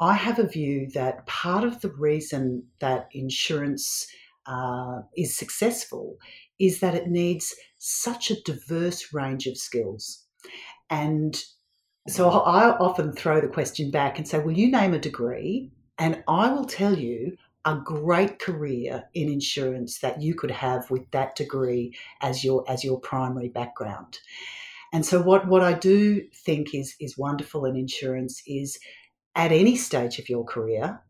I 0.00 0.14
have 0.14 0.38
a 0.38 0.46
view 0.46 0.88
that 0.94 1.26
part 1.26 1.64
of 1.64 1.80
the 1.80 1.90
reason 1.90 2.64
that 2.80 3.08
insurance 3.12 4.06
uh, 4.46 5.00
is 5.16 5.36
successful 5.36 6.16
is 6.58 6.80
that 6.80 6.94
it 6.94 7.08
needs 7.08 7.54
such 7.78 8.30
a 8.30 8.42
diverse 8.42 9.12
range 9.12 9.46
of 9.46 9.56
skills. 9.56 10.24
And 10.90 11.40
so 12.08 12.30
I 12.30 12.76
often 12.78 13.12
throw 13.12 13.40
the 13.40 13.48
question 13.48 13.90
back 13.90 14.18
and 14.18 14.28
say, 14.28 14.38
Will 14.38 14.56
you 14.56 14.70
name 14.70 14.94
a 14.94 14.98
degree? 14.98 15.72
And 15.98 16.22
I 16.28 16.52
will 16.52 16.66
tell 16.66 16.96
you 16.96 17.36
a 17.66 17.76
great 17.84 18.38
career 18.38 19.04
in 19.12 19.28
insurance 19.28 19.98
that 19.98 20.22
you 20.22 20.34
could 20.34 20.52
have 20.52 20.90
with 20.90 21.10
that 21.10 21.34
degree 21.36 21.94
as 22.22 22.44
your 22.44 22.64
as 22.70 22.84
your 22.84 23.00
primary 23.00 23.48
background. 23.48 24.20
And 24.92 25.04
so 25.04 25.20
what, 25.20 25.46
what 25.48 25.62
I 25.62 25.72
do 25.74 26.22
think 26.32 26.74
is 26.74 26.94
is 27.00 27.18
wonderful 27.18 27.66
in 27.66 27.76
insurance 27.76 28.42
is 28.46 28.78
at 29.34 29.52
any 29.52 29.76
stage 29.76 30.18
of 30.18 30.28
your 30.28 30.44
career, 30.44 31.02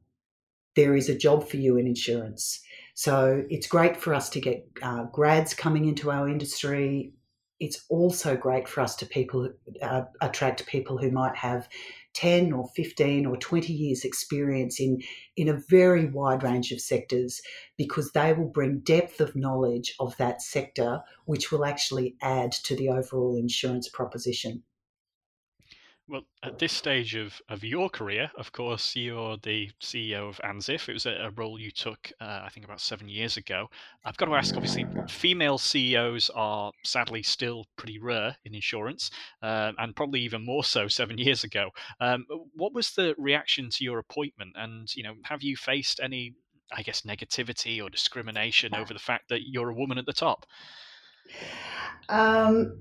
there 0.75 0.97
is 0.97 1.09
a 1.09 1.17
job 1.17 1.49
for 1.49 1.59
you 1.59 1.77
in 1.77 1.87
insurance. 1.87 2.61
So 2.95 3.45
it's 3.51 3.67
great 3.67 3.97
for 3.97 4.15
us 4.15 4.31
to 4.31 4.41
get 4.41 4.67
uh, 4.83 5.05
grads 5.05 5.55
coming 5.55 5.85
into 5.85 6.11
our 6.11 6.29
industry. 6.29 7.13
It's 7.59 7.85
also 7.89 8.37
great 8.37 8.69
for 8.69 8.83
us 8.83 8.97
to 8.97 9.07
people 9.07 9.51
uh, 9.81 10.03
attract 10.21 10.67
people 10.67 10.99
who 10.99 11.11
might 11.11 11.37
have 11.37 11.69
10 12.15 12.53
or 12.53 12.69
15 12.75 13.27
or 13.27 13.37
20 13.37 13.73
years 13.73 14.05
experience 14.05 14.81
in, 14.81 15.03
in 15.37 15.49
a 15.49 15.61
very 15.69 16.07
wide 16.07 16.43
range 16.43 16.73
of 16.73 16.81
sectors 16.81 17.43
because 17.77 18.13
they 18.13 18.33
will 18.33 18.49
bring 18.49 18.81
depth 18.81 19.21
of 19.21 19.37
knowledge 19.37 19.95
of 20.01 20.17
that 20.17 20.41
sector, 20.41 21.03
which 21.27 21.53
will 21.53 21.65
actually 21.65 22.17
add 22.23 22.53
to 22.53 22.75
the 22.77 22.89
overall 22.89 23.37
insurance 23.37 23.89
proposition. 23.89 24.63
Well, 26.09 26.23
at 26.45 26.61
this 26.61 26.73
stage 26.73 27.17
of, 27.17 27.41
of 27.49 27.65
your 27.65 27.91
career, 27.91 28.31
of 28.39 28.53
course, 28.53 28.95
you're 28.95 29.39
the 29.39 29.71
CEO 29.83 30.29
of 30.29 30.41
ANZIIF. 30.45 30.89
It 30.89 30.93
was 30.93 31.07
a, 31.07 31.11
a 31.11 31.31
role 31.31 31.59
you 31.59 31.73
took, 31.73 32.13
uh, 32.21 32.43
I 32.45 32.49
think, 32.49 32.65
about 32.65 32.81
seven 32.81 33.09
years 33.09 33.37
ago. 33.37 33.69
I've 34.05 34.17
got 34.17 34.27
to 34.27 34.37
ask, 34.37 34.55
obviously, 34.55 34.87
female 35.09 35.59
CEOs 35.59 36.31
are 36.33 36.71
sadly 36.85 37.25
still 37.25 37.65
pretty 37.77 37.99
rare 37.99 38.37
in 38.45 38.55
insurance, 38.55 39.11
um, 39.43 39.75
and 39.79 39.97
probably 39.97 40.21
even 40.21 40.47
more 40.47 40.63
so 40.63 40.87
seven 40.87 41.19
years 41.19 41.43
ago. 41.43 41.71
Um, 41.99 42.25
what 42.55 42.73
was 42.73 42.93
the 42.93 43.17
reaction 43.19 43.69
to 43.71 43.83
your 43.83 43.99
appointment? 43.99 44.53
And, 44.55 44.95
you 44.95 45.03
know, 45.03 45.15
have 45.25 45.43
you 45.43 45.57
faced 45.57 45.99
any, 46.01 46.35
I 46.71 46.83
guess, 46.83 47.01
negativity 47.01 47.83
or 47.83 47.91
discrimination 47.91 48.77
over 48.77 48.93
the 48.95 49.01
fact 49.01 49.29
that 49.31 49.49
you're 49.49 49.71
a 49.71 49.75
woman 49.75 49.99
at 49.99 50.07
the 50.07 50.13
top? 50.13 50.47
Um, 52.09 52.79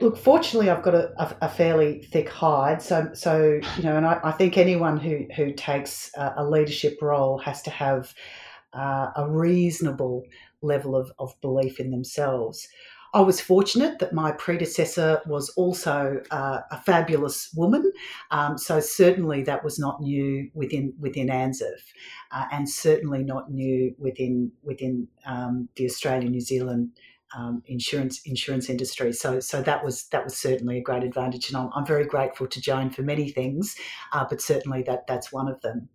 Look, 0.00 0.16
fortunately, 0.16 0.70
I've 0.70 0.82
got 0.82 0.94
a, 0.94 1.12
a, 1.18 1.36
a, 1.42 1.48
fairly 1.48 2.02
thick 2.10 2.28
hide, 2.30 2.80
so 2.80 3.10
so 3.12 3.60
you 3.76 3.82
know, 3.82 3.98
and 3.98 4.06
I, 4.06 4.18
I 4.24 4.32
think 4.32 4.56
anyone 4.56 4.96
who 4.96 5.26
who 5.36 5.52
takes 5.52 6.10
a, 6.16 6.34
a 6.38 6.44
leadership 6.44 6.96
role 7.02 7.36
has 7.38 7.60
to 7.62 7.70
have 7.70 8.14
uh, 8.72 9.08
a 9.14 9.28
reasonable 9.28 10.24
level 10.62 10.96
of, 10.96 11.12
of 11.18 11.38
belief 11.42 11.78
in 11.78 11.90
themselves. 11.90 12.66
I 13.12 13.20
was 13.20 13.40
fortunate 13.40 13.98
that 13.98 14.14
my 14.14 14.30
predecessor 14.32 15.20
was 15.26 15.50
also 15.50 16.22
uh, 16.30 16.60
a 16.70 16.80
fabulous 16.80 17.52
woman, 17.54 17.92
um, 18.30 18.56
so 18.56 18.80
certainly 18.80 19.42
that 19.42 19.62
was 19.62 19.78
not 19.78 20.00
new 20.00 20.48
within 20.54 20.94
within 20.98 21.28
ANZIIF, 21.28 21.82
uh, 22.32 22.46
and 22.52 22.70
certainly 22.70 23.22
not 23.22 23.50
new 23.50 23.94
within 23.98 24.50
within 24.62 25.08
um, 25.26 25.68
the 25.76 25.84
Australian 25.84 26.32
New 26.32 26.40
Zealand 26.40 26.92
um, 27.36 27.62
insurance 27.66 28.20
insurance 28.24 28.68
industry. 28.68 29.12
So 29.12 29.40
so 29.40 29.62
that 29.62 29.84
was 29.84 30.04
that 30.08 30.24
was 30.24 30.36
certainly 30.36 30.78
a 30.78 30.82
great 30.82 31.04
advantage, 31.04 31.48
and 31.48 31.56
I'm, 31.56 31.70
I'm 31.74 31.86
very 31.86 32.04
grateful 32.04 32.46
to 32.46 32.60
Joan 32.60 32.90
for 32.90 33.02
many 33.02 33.30
things, 33.30 33.76
uh, 34.12 34.26
but 34.28 34.40
certainly 34.40 34.82
that 34.82 35.06
that's 35.06 35.32
one 35.32 35.48
of 35.48 35.60
them. 35.60 35.88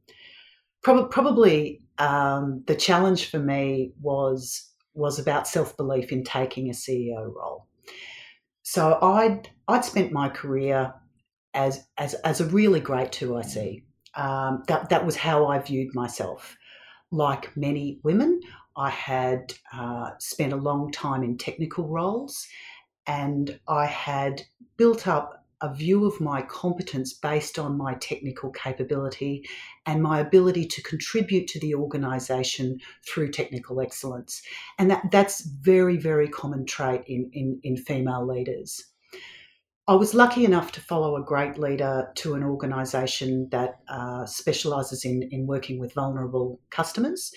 Probably, 0.81 1.09
probably 1.09 1.81
um, 1.97 2.63
the 2.67 2.75
challenge 2.75 3.29
for 3.29 3.39
me 3.39 3.93
was 4.01 4.69
was 4.93 5.19
about 5.19 5.47
self 5.47 5.75
belief 5.77 6.11
in 6.11 6.23
taking 6.23 6.69
a 6.69 6.73
CEO 6.73 7.33
role. 7.33 7.67
So 8.63 8.97
I'd 9.01 9.49
I'd 9.67 9.85
spent 9.85 10.11
my 10.11 10.29
career 10.29 10.93
as 11.53 11.87
as 11.97 12.13
as 12.15 12.41
a 12.41 12.45
really 12.45 12.79
great 12.79 13.11
two 13.11 13.37
IC. 13.37 13.83
Um, 14.15 14.63
that 14.67 14.89
that 14.89 15.05
was 15.05 15.15
how 15.15 15.47
I 15.47 15.59
viewed 15.59 15.93
myself. 15.93 16.57
Like 17.11 17.55
many 17.55 17.99
women, 18.03 18.41
I 18.77 18.89
had 18.89 19.53
uh, 19.73 20.11
spent 20.19 20.53
a 20.53 20.57
long 20.57 20.91
time 20.91 21.23
in 21.23 21.37
technical 21.37 21.87
roles 21.87 22.47
and 23.07 23.59
I 23.67 23.85
had 23.85 24.43
built 24.77 25.07
up 25.07 25.45
a 25.61 25.73
view 25.73 26.05
of 26.05 26.19
my 26.19 26.41
competence 26.41 27.13
based 27.13 27.57
on 27.57 27.77
my 27.77 27.95
technical 27.95 28.51
capability 28.51 29.47
and 29.85 30.03
my 30.03 30.19
ability 30.19 30.65
to 30.65 30.81
contribute 30.83 31.47
to 31.47 31.59
the 31.59 31.73
organisation 31.73 32.79
through 33.07 33.31
technical 33.31 33.79
excellence. 33.79 34.41
And 34.77 34.91
that, 34.91 35.09
that's 35.11 35.41
very, 35.41 35.97
very 35.97 36.27
common 36.27 36.65
trait 36.65 37.03
in, 37.07 37.29
in, 37.33 37.59
in 37.63 37.77
female 37.77 38.27
leaders. 38.27 38.83
I 39.87 39.93
was 39.93 40.13
lucky 40.15 40.45
enough 40.45 40.71
to 40.73 40.81
follow 40.81 41.15
a 41.15 41.23
great 41.23 41.59
leader 41.59 42.11
to 42.15 42.33
an 42.33 42.43
organisation 42.43 43.47
that 43.51 43.79
uh, 43.87 44.25
specialises 44.25 45.05
in, 45.05 45.23
in 45.31 45.45
working 45.45 45.79
with 45.79 45.93
vulnerable 45.93 46.59
customers 46.71 47.31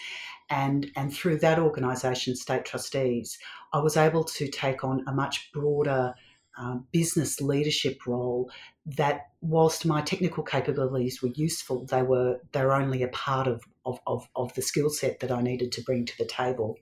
and 0.51 0.91
and 0.97 1.13
through 1.13 1.39
that 1.39 1.59
organisation, 1.59 2.37
State 2.37 2.65
Trustees, 2.65 3.39
I 3.73 3.79
was 3.81 3.97
able 3.97 4.25
to 4.25 4.49
take 4.49 4.85
on 4.85 5.05
a 5.07 5.13
much 5.13 5.51
broader 5.53 6.15
um, 6.59 6.87
business 6.93 7.41
leadership 7.41 8.07
role. 8.07 8.51
That 8.87 9.29
whilst 9.41 9.87
my 9.87 10.01
technical 10.01 10.43
capabilities 10.43 11.23
were 11.23 11.31
useful, 11.35 11.87
they 11.87 12.03
were 12.03 12.41
they're 12.53 12.73
only 12.73 13.03
a 13.03 13.09
part 13.09 13.47
of 13.47 13.63
of, 13.85 14.01
of, 14.07 14.29
of 14.37 14.55
the 14.55 14.63
skill 14.63 14.91
set 14.91 15.21
that 15.21 15.31
I 15.31 15.43
needed 15.43 15.73
to 15.73 15.83
bring 15.83 16.05
to 16.07 16.19
the 16.19 16.27
table. 16.27 16.77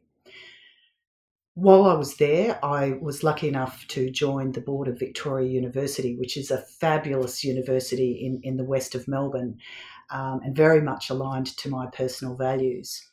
While 1.54 1.87
I 1.87 1.94
was 1.94 2.16
there, 2.16 2.62
I 2.62 2.99
was 3.00 3.25
lucky 3.25 3.49
enough 3.49 3.87
to 3.88 4.11
join 4.11 4.52
the 4.52 4.61
board 4.61 4.88
of 4.88 4.99
Victoria 4.99 5.49
University, 5.49 6.14
which 6.14 6.37
is 6.37 6.50
a 6.50 6.58
fabulous 6.58 7.42
university 7.42 8.12
in, 8.12 8.40
in 8.42 8.58
the 8.58 8.64
west 8.64 8.94
of 8.94 9.08
Melbourne 9.08 9.58
um, 10.11 10.40
and 10.44 10.54
very 10.54 10.82
much 10.82 11.08
aligned 11.08 11.56
to 11.56 11.70
my 11.70 11.87
personal 11.87 12.35
values. 12.35 13.08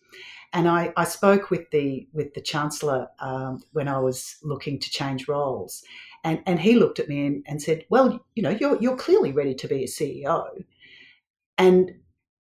And 0.54 0.68
I, 0.68 0.94
I 0.96 1.04
spoke 1.04 1.50
with 1.50 1.70
the 1.72 2.08
with 2.14 2.34
the 2.36 2.42
chancellor 2.42 3.08
um, 3.20 3.64
when 3.72 3.88
I 3.88 4.00
was 4.00 4.38
looking 4.44 4.80
to 4.80 4.90
change 4.90 5.28
roles, 5.28 5.84
and, 6.24 6.42
and 6.46 6.60
he 6.60 6.76
looked 6.76 7.00
at 7.00 7.10
me 7.10 7.26
and, 7.26 7.44
and 7.48 7.62
said, 7.62 7.86
"Well, 7.90 8.24
you 8.36 8.44
know, 8.44 8.52
you're 8.52 8.80
you're 8.80 8.96
clearly 8.96 9.32
ready 9.32 9.56
to 9.56 9.68
be 9.68 9.84
a 9.84 9.88
CEO," 9.88 10.46
and 11.58 11.92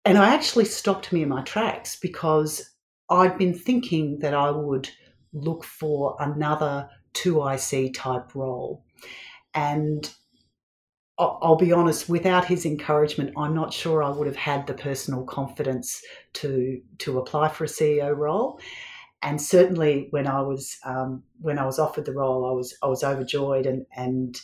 and 0.05 0.19
I 0.19 0.35
actually 0.35 0.65
stopped 0.65 1.13
me 1.13 1.23
in 1.23 1.29
my 1.29 1.43
tracks 1.43 1.97
because 1.97 2.71
I'd 3.09 3.39
been 3.39 3.55
thinking 3.55 4.19
that 4.21 4.35
I 4.35 4.51
would 4.51 4.91
look 5.33 5.63
for 5.63 6.17
another 6.19 6.89
two 7.13 7.47
IC 7.47 7.95
type 7.95 8.35
role, 8.35 8.85
and 9.55 10.13
I'll 11.21 11.57
be 11.57 11.73
honest, 11.73 12.09
without 12.09 12.47
his 12.47 12.65
encouragement, 12.65 13.35
I'm 13.37 13.55
not 13.55 13.73
sure 13.73 14.03
I 14.03 14.11
would 14.11 14.27
have 14.27 14.37
had 14.37 14.67
the 14.67 14.75
personal 14.75 15.25
confidence 15.25 16.03
to 16.35 16.81
to 16.99 17.19
apply 17.19 17.49
for 17.49 17.65
a 17.65 17.69
CEO 17.69 18.17
role. 18.17 18.61
And 19.23 19.41
certainly, 19.41 20.09
when 20.11 20.27
I 20.27 20.41
was 20.41 20.79
um, 20.85 21.23
when 21.41 21.59
I 21.59 21.67
was 21.67 21.79
offered 21.79 22.07
the 22.07 22.15
role, 22.15 22.49
I 22.49 22.53
was 22.53 22.75
I 22.83 22.87
was 22.87 23.05
overjoyed, 23.05 23.67
and 23.67 23.85
and 23.95 24.41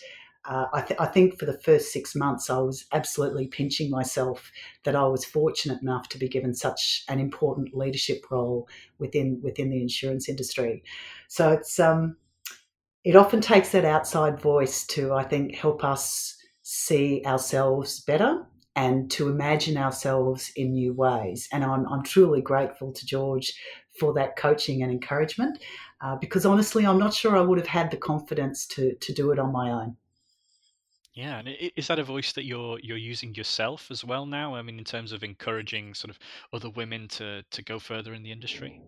uh, 0.48 0.66
I, 0.72 0.80
th- 0.82 1.00
I, 1.00 1.06
think 1.06 1.38
for 1.38 1.46
the 1.46 1.58
first 1.58 1.92
six 1.92 2.14
months, 2.14 2.50
I 2.50 2.58
was 2.58 2.86
absolutely 2.92 3.48
pinching 3.48 3.90
myself 3.90 4.52
that 4.84 4.94
I 4.94 5.04
was 5.06 5.24
fortunate 5.24 5.82
enough 5.82 6.08
to 6.10 6.18
be 6.18 6.28
given 6.28 6.54
such 6.54 7.04
an 7.08 7.18
important 7.18 7.74
leadership 7.74 8.30
role 8.30 8.68
within 8.98 9.40
within 9.42 9.70
the 9.70 9.80
insurance 9.80 10.28
industry. 10.28 10.84
So 11.28 11.52
it's 11.52 11.80
um, 11.80 12.16
it 13.02 13.16
often 13.16 13.40
takes 13.40 13.70
that 13.70 13.84
outside 13.84 14.40
voice 14.40 14.86
to 14.88 15.14
I 15.14 15.24
think 15.24 15.54
help 15.54 15.82
us 15.82 16.35
see 16.68 17.22
ourselves 17.24 18.00
better 18.00 18.44
and 18.74 19.08
to 19.08 19.28
imagine 19.28 19.76
ourselves 19.76 20.50
in 20.56 20.72
new 20.72 20.92
ways. 20.92 21.48
And 21.52 21.62
I'm, 21.62 21.86
I'm 21.86 22.02
truly 22.02 22.40
grateful 22.40 22.92
to 22.92 23.06
George 23.06 23.54
for 24.00 24.12
that 24.14 24.34
coaching 24.34 24.82
and 24.82 24.90
encouragement 24.90 25.62
uh, 26.00 26.16
because 26.16 26.44
honestly, 26.44 26.84
I'm 26.84 26.98
not 26.98 27.14
sure 27.14 27.36
I 27.36 27.40
would 27.40 27.58
have 27.58 27.68
had 27.68 27.92
the 27.92 27.96
confidence 27.96 28.66
to, 28.74 28.96
to 28.96 29.12
do 29.12 29.30
it 29.30 29.38
on 29.38 29.52
my 29.52 29.70
own. 29.70 29.96
Yeah, 31.14 31.38
and 31.38 31.48
is 31.76 31.86
that 31.86 32.00
a 32.00 32.04
voice 32.04 32.32
that 32.32 32.44
you're 32.44 32.78
you're 32.80 32.98
using 32.98 33.34
yourself 33.34 33.88
as 33.90 34.04
well 34.04 34.26
now? 34.26 34.54
I 34.54 34.60
mean, 34.60 34.76
in 34.76 34.84
terms 34.84 35.12
of 35.12 35.22
encouraging 35.22 35.94
sort 35.94 36.10
of 36.10 36.18
other 36.52 36.68
women 36.68 37.08
to 37.08 37.42
to 37.42 37.62
go 37.62 37.78
further 37.78 38.12
in 38.12 38.22
the 38.22 38.32
industry. 38.32 38.82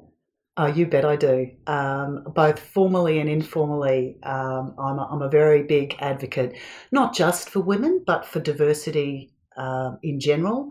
Oh, 0.61 0.67
you 0.67 0.87
bet 0.87 1.05
I 1.05 1.15
do. 1.15 1.53
Um, 1.69 2.25
both 2.35 2.59
formally 2.59 3.21
and 3.21 3.31
informally, 3.31 4.19
um, 4.25 4.75
I'm, 4.77 4.99
a, 4.99 5.09
I'm 5.09 5.23
a 5.23 5.29
very 5.29 5.63
big 5.63 5.95
advocate, 6.01 6.57
not 6.91 7.15
just 7.15 7.49
for 7.49 7.61
women, 7.61 8.03
but 8.05 8.27
for 8.27 8.41
diversity 8.41 9.33
uh, 9.57 9.93
in 10.03 10.19
general. 10.19 10.69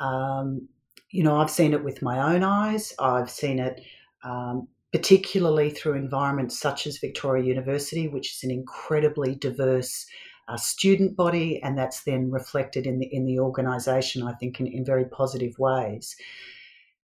Um, 0.00 0.66
you 1.10 1.22
know, 1.22 1.36
I've 1.36 1.50
seen 1.50 1.74
it 1.74 1.84
with 1.84 2.00
my 2.00 2.34
own 2.34 2.42
eyes. 2.42 2.94
I've 2.98 3.28
seen 3.28 3.58
it 3.58 3.82
um, 4.24 4.66
particularly 4.92 5.68
through 5.68 5.94
environments 5.94 6.58
such 6.58 6.86
as 6.86 6.96
Victoria 6.96 7.44
University, 7.44 8.08
which 8.08 8.34
is 8.34 8.44
an 8.44 8.50
incredibly 8.50 9.34
diverse 9.34 10.06
uh, 10.48 10.56
student 10.56 11.16
body, 11.16 11.62
and 11.62 11.76
that's 11.76 12.04
then 12.04 12.30
reflected 12.30 12.86
in 12.86 12.98
the 12.98 13.06
in 13.14 13.26
the 13.26 13.38
organisation. 13.38 14.22
I 14.22 14.32
think 14.34 14.58
in, 14.58 14.66
in 14.66 14.86
very 14.86 15.04
positive 15.04 15.58
ways. 15.58 16.16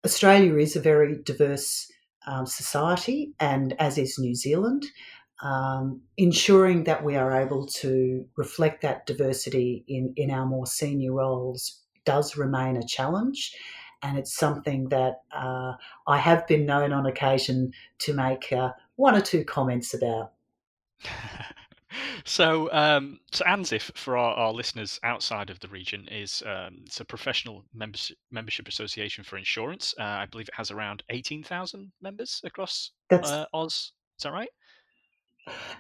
Australia 0.05 0.57
is 0.57 0.77
a 0.77 0.81
very 0.81 1.17
diverse 1.23 1.91
um, 2.27 2.47
society, 2.47 3.33
and 3.41 3.75
as 3.81 3.99
is 3.99 4.19
New 4.19 4.35
Zealand. 4.35 4.87
Um, 5.43 6.03
ensuring 6.17 6.85
that 6.85 7.03
we 7.03 7.17
are 7.17 7.33
able 7.33 7.67
to 7.67 8.25
reflect 8.37 8.83
that 8.83 9.07
diversity 9.07 9.85
in, 9.89 10.13
in 10.17 10.31
our 10.31 10.47
more 10.47 10.67
senior 10.67 11.15
roles 11.15 11.81
does 12.05 12.37
remain 12.37 12.77
a 12.77 12.87
challenge. 12.87 13.53
And 14.03 14.19
it's 14.19 14.37
something 14.37 14.89
that 14.91 15.23
uh, 15.33 15.73
I 16.07 16.19
have 16.19 16.47
been 16.47 16.65
known 16.65 16.93
on 16.93 17.07
occasion 17.07 17.73
to 18.01 18.15
make 18.15 18.53
uh, 18.53 18.71
one 18.97 19.17
or 19.17 19.21
two 19.21 19.45
comments 19.45 19.95
about. 19.95 20.33
so, 22.25 22.73
um, 22.73 23.21
so 23.31 23.45
ANZIIF 23.45 23.97
for 23.97 24.17
our, 24.17 24.35
our, 24.35 24.53
listeners 24.53 25.01
outside 25.03 25.51
of 25.51 25.59
the 25.61 25.69
region 25.69 26.07
is 26.09 26.43
um, 26.47 26.83
it's 26.87 27.01
a 27.01 27.05
professional 27.05 27.65
membership, 27.75 28.17
membership 28.31 28.69
association 28.69 29.25
for 29.25 29.37
insurance. 29.37 29.95
Uh, 29.99 30.03
I 30.03 30.27
believe 30.27 30.49
it 30.49 30.55
has 30.55 30.71
around 30.71 31.03
eighteen 31.11 31.43
thousand 31.43 31.93
members 32.01 32.41
across 32.45 32.91
uh, 33.11 33.47
Oz. 33.53 33.93
Is 34.19 34.23
that 34.23 34.33
right? 34.33 34.51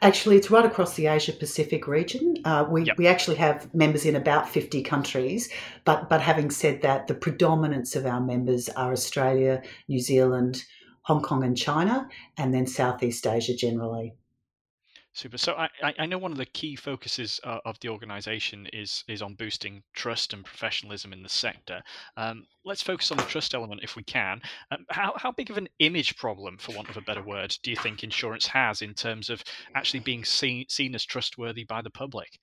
Actually, 0.00 0.36
it's 0.36 0.50
right 0.50 0.64
across 0.64 0.94
the 0.94 1.06
Asia 1.06 1.32
Pacific 1.32 1.86
region. 1.86 2.36
Uh, 2.44 2.66
we, 2.68 2.82
yep. 2.84 2.98
we 2.98 3.06
actually 3.06 3.36
have 3.36 3.72
members 3.72 4.04
in 4.04 4.16
about 4.16 4.48
50 4.48 4.82
countries. 4.82 5.48
But, 5.84 6.08
but 6.08 6.20
having 6.20 6.50
said 6.50 6.82
that, 6.82 7.06
the 7.06 7.14
predominance 7.14 7.94
of 7.94 8.04
our 8.04 8.20
members 8.20 8.68
are 8.70 8.90
Australia, 8.90 9.62
New 9.86 10.00
Zealand, 10.00 10.64
Hong 11.02 11.22
Kong, 11.22 11.44
and 11.44 11.56
China, 11.56 12.08
and 12.36 12.52
then 12.52 12.66
Southeast 12.66 13.24
Asia 13.26 13.54
generally. 13.54 14.14
Super. 15.14 15.36
So 15.36 15.52
I, 15.52 15.68
I 15.98 16.06
know 16.06 16.16
one 16.16 16.32
of 16.32 16.38
the 16.38 16.46
key 16.46 16.74
focuses 16.74 17.38
uh, 17.44 17.58
of 17.66 17.78
the 17.80 17.90
organisation 17.90 18.66
is 18.72 19.04
is 19.08 19.20
on 19.20 19.34
boosting 19.34 19.82
trust 19.92 20.32
and 20.32 20.42
professionalism 20.42 21.12
in 21.12 21.22
the 21.22 21.28
sector. 21.28 21.82
Um, 22.16 22.46
let's 22.64 22.82
focus 22.82 23.10
on 23.10 23.18
the 23.18 23.24
trust 23.24 23.52
element 23.52 23.82
if 23.82 23.94
we 23.94 24.04
can. 24.04 24.40
Um, 24.70 24.86
how 24.88 25.12
how 25.16 25.30
big 25.30 25.50
of 25.50 25.58
an 25.58 25.68
image 25.80 26.16
problem, 26.16 26.56
for 26.56 26.74
want 26.74 26.88
of 26.88 26.96
a 26.96 27.02
better 27.02 27.22
word, 27.22 27.54
do 27.62 27.70
you 27.70 27.76
think 27.76 28.02
insurance 28.02 28.46
has 28.46 28.80
in 28.80 28.94
terms 28.94 29.28
of 29.28 29.44
actually 29.74 30.00
being 30.00 30.24
seen 30.24 30.64
seen 30.68 30.94
as 30.94 31.04
trustworthy 31.04 31.64
by 31.64 31.82
the 31.82 31.90
public? 31.90 32.38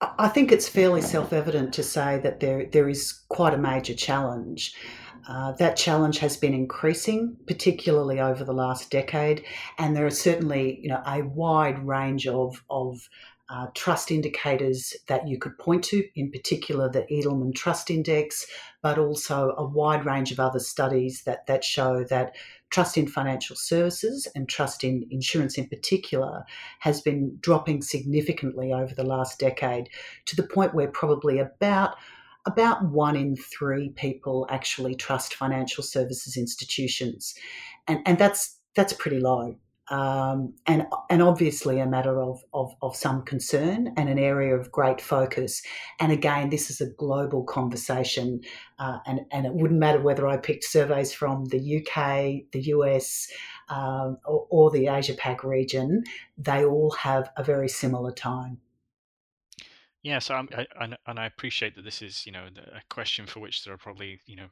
I 0.00 0.28
think 0.28 0.52
it's 0.52 0.68
fairly 0.68 1.02
self 1.02 1.32
evident 1.32 1.74
to 1.74 1.82
say 1.82 2.18
that 2.18 2.40
there 2.40 2.66
there 2.66 2.88
is 2.88 3.20
quite 3.28 3.54
a 3.54 3.58
major 3.58 3.94
challenge. 3.94 4.74
Uh, 5.28 5.52
that 5.52 5.76
challenge 5.76 6.18
has 6.18 6.36
been 6.38 6.54
increasing, 6.54 7.36
particularly 7.46 8.18
over 8.18 8.44
the 8.44 8.52
last 8.52 8.90
decade, 8.90 9.44
and 9.76 9.94
there 9.94 10.06
are 10.06 10.10
certainly 10.10 10.78
you 10.82 10.88
know 10.88 11.02
a 11.06 11.22
wide 11.22 11.84
range 11.86 12.26
of 12.26 12.64
of 12.70 13.08
uh, 13.50 13.66
trust 13.74 14.10
indicators 14.10 14.94
that 15.06 15.26
you 15.26 15.38
could 15.38 15.58
point 15.58 15.82
to, 15.82 16.06
in 16.14 16.30
particular 16.30 16.88
the 16.88 17.06
Edelman 17.10 17.54
Trust 17.54 17.90
Index, 17.90 18.46
but 18.82 18.98
also 18.98 19.54
a 19.56 19.64
wide 19.64 20.04
range 20.04 20.30
of 20.30 20.38
other 20.38 20.60
studies 20.60 21.22
that 21.24 21.46
that 21.46 21.64
show 21.64 22.04
that 22.04 22.36
trust 22.70 22.98
in 22.98 23.06
financial 23.06 23.56
services 23.56 24.26
and 24.34 24.48
trust 24.48 24.84
in 24.84 25.06
insurance 25.10 25.56
in 25.56 25.68
particular 25.68 26.44
has 26.80 27.00
been 27.00 27.36
dropping 27.40 27.82
significantly 27.82 28.72
over 28.72 28.94
the 28.94 29.04
last 29.04 29.38
decade 29.38 29.88
to 30.26 30.36
the 30.36 30.42
point 30.42 30.74
where 30.74 30.88
probably 30.88 31.38
about 31.38 31.96
about 32.46 32.84
one 32.86 33.16
in 33.16 33.36
three 33.36 33.90
people 33.90 34.46
actually 34.48 34.94
trust 34.94 35.34
financial 35.34 35.84
services 35.84 36.36
institutions, 36.36 37.34
and 37.86 38.00
and 38.06 38.18
that's 38.18 38.58
that's 38.74 38.92
pretty 38.92 39.20
low. 39.20 39.56
Um, 39.90 40.54
and 40.66 40.86
and 41.08 41.22
obviously 41.22 41.80
a 41.80 41.86
matter 41.86 42.20
of, 42.20 42.42
of, 42.52 42.74
of 42.82 42.94
some 42.94 43.22
concern 43.22 43.94
and 43.96 44.08
an 44.08 44.18
area 44.18 44.54
of 44.54 44.70
great 44.70 45.00
focus. 45.00 45.62
And 45.98 46.12
again, 46.12 46.50
this 46.50 46.70
is 46.70 46.80
a 46.80 46.90
global 46.90 47.44
conversation, 47.44 48.42
uh, 48.78 48.98
and 49.06 49.20
and 49.32 49.46
it 49.46 49.54
wouldn't 49.54 49.80
matter 49.80 50.00
whether 50.00 50.28
I 50.28 50.36
picked 50.36 50.64
surveys 50.64 51.12
from 51.12 51.46
the 51.46 51.78
UK, 51.78 52.50
the 52.52 52.62
US, 52.74 53.28
um, 53.70 54.18
or, 54.26 54.46
or 54.50 54.70
the 54.70 54.88
Asia 54.88 55.14
Pac 55.14 55.42
region. 55.42 56.04
They 56.36 56.64
all 56.64 56.90
have 56.90 57.30
a 57.36 57.42
very 57.42 57.68
similar 57.68 58.12
tone. 58.12 58.58
Yeah, 60.02 60.20
so 60.20 60.34
I'm, 60.34 60.48
I, 60.56 60.66
and 61.06 61.18
I 61.18 61.26
appreciate 61.26 61.74
that 61.74 61.84
this 61.84 62.02
is, 62.02 62.24
you 62.24 62.32
know, 62.32 62.46
a 62.56 62.80
question 62.88 63.26
for 63.26 63.40
which 63.40 63.64
there 63.64 63.74
are 63.74 63.78
probably, 63.78 64.20
you 64.26 64.36
know, 64.36 64.46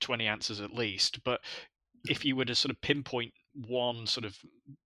twenty 0.00 0.26
answers 0.26 0.60
at 0.60 0.72
least. 0.72 1.22
But 1.22 1.40
if 2.08 2.24
you 2.24 2.36
were 2.36 2.44
to 2.44 2.54
sort 2.54 2.70
of 2.70 2.80
pinpoint 2.80 3.32
one 3.68 4.06
sort 4.06 4.24
of 4.24 4.36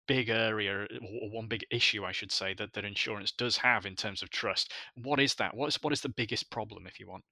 big 0.07 0.29
area 0.29 0.83
or 0.83 1.29
one 1.31 1.47
big 1.47 1.65
issue, 1.71 2.05
I 2.05 2.11
should 2.11 2.31
say, 2.31 2.53
that 2.55 2.73
that 2.73 2.85
insurance 2.85 3.31
does 3.31 3.57
have 3.57 3.85
in 3.85 3.95
terms 3.95 4.21
of 4.21 4.29
trust, 4.29 4.71
what 5.01 5.19
is 5.19 5.35
that? 5.35 5.55
What 5.55 5.67
is 5.67 5.81
what 5.81 5.93
is 5.93 6.01
the 6.01 6.09
biggest 6.09 6.49
problem, 6.51 6.87
if 6.87 6.99
you 6.99 7.07
want? 7.07 7.23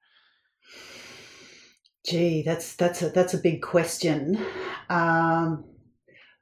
Gee, 2.08 2.42
that's 2.44 2.76
that's 2.76 3.02
a 3.02 3.10
that's 3.10 3.34
a 3.34 3.40
big 3.40 3.62
question. 3.62 4.44
Um, 4.90 5.66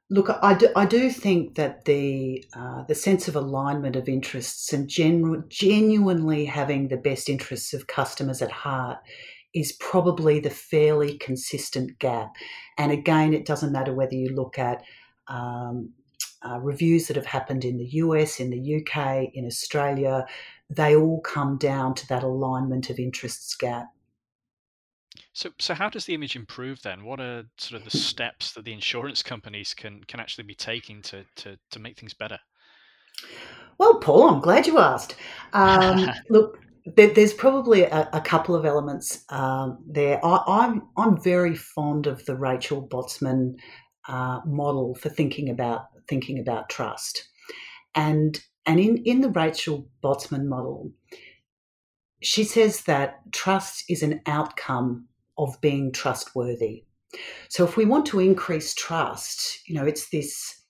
Look, 0.08 0.30
I 0.40 0.54
do, 0.54 0.68
I 0.76 0.86
do 0.86 1.10
think 1.10 1.56
that 1.56 1.84
the 1.84 2.44
uh, 2.54 2.84
the 2.84 2.94
sense 2.94 3.26
of 3.26 3.34
alignment 3.34 3.96
of 3.96 4.08
interests 4.08 4.72
and 4.72 4.88
genu- 4.88 5.42
genuinely 5.48 6.44
having 6.44 6.86
the 6.86 6.96
best 6.96 7.28
interests 7.28 7.74
of 7.74 7.88
customers 7.88 8.40
at 8.40 8.52
heart 8.52 8.98
is 9.56 9.72
probably 9.72 10.38
the 10.38 10.50
fairly 10.50 11.16
consistent 11.16 11.98
gap. 11.98 12.36
And 12.76 12.92
again, 12.92 13.32
it 13.32 13.46
doesn't 13.46 13.72
matter 13.72 13.94
whether 13.94 14.14
you 14.14 14.28
look 14.28 14.58
at 14.58 14.82
um, 15.28 15.94
uh, 16.42 16.58
reviews 16.60 17.06
that 17.06 17.16
have 17.16 17.26
happened 17.26 17.64
in 17.64 17.78
the 17.78 17.88
US, 18.02 18.38
in 18.38 18.50
the 18.50 18.76
UK, 18.76 19.30
in 19.32 19.46
Australia, 19.46 20.26
they 20.68 20.94
all 20.94 21.22
come 21.22 21.56
down 21.56 21.94
to 21.94 22.06
that 22.08 22.22
alignment 22.22 22.90
of 22.90 22.98
interests 22.98 23.56
gap. 23.56 23.86
So, 25.32 25.50
so 25.58 25.72
how 25.72 25.88
does 25.88 26.04
the 26.04 26.14
image 26.14 26.36
improve 26.36 26.82
then? 26.82 27.04
What 27.04 27.18
are 27.20 27.44
sort 27.56 27.80
of 27.80 27.90
the 27.90 27.96
steps 27.96 28.52
that 28.52 28.64
the 28.66 28.72
insurance 28.72 29.22
companies 29.22 29.72
can 29.74 30.04
can 30.04 30.20
actually 30.20 30.44
be 30.44 30.54
taking 30.54 31.02
to 31.02 31.24
to 31.36 31.58
to 31.70 31.78
make 31.78 31.96
things 31.96 32.14
better? 32.14 32.38
Well, 33.78 33.98
Paul, 34.00 34.28
I'm 34.28 34.40
glad 34.40 34.66
you 34.66 34.78
asked. 34.78 35.16
Um, 35.52 36.10
look, 36.28 36.58
there, 36.94 37.08
there's 37.08 37.34
probably 37.34 37.82
a, 37.82 38.08
a, 38.12 38.20
couple 38.20 38.54
of 38.54 38.64
elements 38.64 39.24
um, 39.30 39.78
there. 39.86 40.24
I, 40.24 40.36
am 40.36 40.42
I'm, 40.46 40.82
I'm 40.96 41.22
very 41.22 41.54
fond 41.54 42.06
of 42.06 42.24
the 42.26 42.36
Rachel 42.36 42.86
Botsman 42.86 43.56
uh, 44.08 44.40
model 44.46 44.94
for 44.94 45.08
thinking 45.08 45.50
about 45.50 45.86
thinking 46.08 46.38
about 46.38 46.68
trust, 46.68 47.28
and 47.94 48.40
and 48.66 48.78
in 48.78 48.98
in 48.98 49.20
the 49.20 49.30
Rachel 49.30 49.88
Botsman 50.02 50.46
model, 50.46 50.92
she 52.22 52.44
says 52.44 52.82
that 52.82 53.20
trust 53.32 53.84
is 53.88 54.02
an 54.02 54.20
outcome 54.26 55.08
of 55.38 55.60
being 55.60 55.92
trustworthy. 55.92 56.84
So 57.48 57.64
if 57.64 57.76
we 57.76 57.84
want 57.84 58.06
to 58.06 58.20
increase 58.20 58.74
trust, 58.74 59.68
you 59.68 59.74
know, 59.74 59.86
it's 59.86 60.10
this 60.10 60.62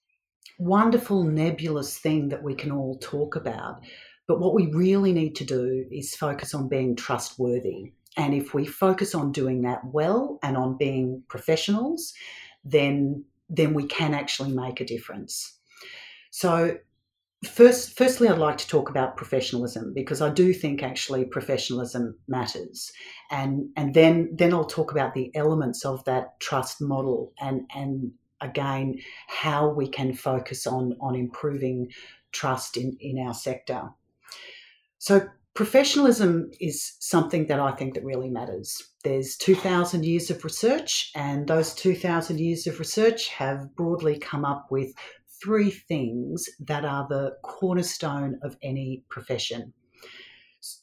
wonderful 0.58 1.24
nebulous 1.24 1.98
thing 1.98 2.28
that 2.28 2.42
we 2.42 2.54
can 2.54 2.72
all 2.72 2.98
talk 2.98 3.36
about. 3.36 3.80
But 4.26 4.40
what 4.40 4.54
we 4.54 4.72
really 4.72 5.12
need 5.12 5.36
to 5.36 5.44
do 5.44 5.86
is 5.90 6.14
focus 6.14 6.54
on 6.54 6.68
being 6.68 6.96
trustworthy. 6.96 7.92
And 8.16 8.34
if 8.34 8.54
we 8.54 8.66
focus 8.66 9.14
on 9.14 9.30
doing 9.30 9.62
that 9.62 9.84
well 9.84 10.38
and 10.42 10.56
on 10.56 10.76
being 10.76 11.22
professionals, 11.28 12.12
then 12.64 13.24
then 13.48 13.74
we 13.74 13.86
can 13.86 14.12
actually 14.12 14.50
make 14.50 14.80
a 14.80 14.84
difference. 14.84 15.58
So 16.30 16.78
first 17.44 17.96
firstly 17.96 18.28
I'd 18.28 18.38
like 18.38 18.58
to 18.58 18.66
talk 18.66 18.88
about 18.90 19.16
professionalism 19.16 19.92
because 19.94 20.20
I 20.20 20.30
do 20.30 20.52
think 20.52 20.82
actually 20.82 21.26
professionalism 21.26 22.18
matters. 22.26 22.90
And 23.30 23.68
and 23.76 23.94
then 23.94 24.30
then 24.32 24.52
I'll 24.52 24.64
talk 24.64 24.90
about 24.90 25.14
the 25.14 25.30
elements 25.36 25.84
of 25.84 26.04
that 26.04 26.40
trust 26.40 26.80
model 26.80 27.32
and 27.38 27.70
and 27.74 28.12
again 28.40 28.98
how 29.28 29.68
we 29.68 29.88
can 29.88 30.14
focus 30.14 30.66
on 30.66 30.96
on 31.00 31.14
improving 31.14 31.92
trust 32.32 32.76
in, 32.76 32.96
in 33.00 33.18
our 33.18 33.34
sector. 33.34 33.90
So 35.06 35.28
professionalism 35.54 36.50
is 36.58 36.96
something 36.98 37.46
that 37.46 37.60
I 37.60 37.70
think 37.70 37.94
that 37.94 38.04
really 38.04 38.28
matters. 38.28 38.82
There's 39.04 39.36
2000 39.36 40.04
years 40.04 40.32
of 40.32 40.42
research 40.42 41.12
and 41.14 41.46
those 41.46 41.74
2000 41.76 42.40
years 42.40 42.66
of 42.66 42.80
research 42.80 43.28
have 43.28 43.72
broadly 43.76 44.18
come 44.18 44.44
up 44.44 44.66
with 44.68 44.92
three 45.40 45.70
things 45.70 46.48
that 46.58 46.84
are 46.84 47.06
the 47.08 47.36
cornerstone 47.44 48.40
of 48.42 48.56
any 48.64 49.04
profession. 49.08 49.72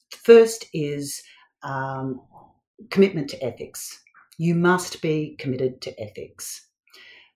First 0.10 0.68
is 0.74 1.22
um, 1.62 2.22
commitment 2.92 3.30
to 3.32 3.44
ethics. 3.44 4.02
You 4.38 4.56
must 4.56 5.02
be 5.02 5.36
committed 5.38 5.82
to 5.82 6.02
ethics. 6.02 6.66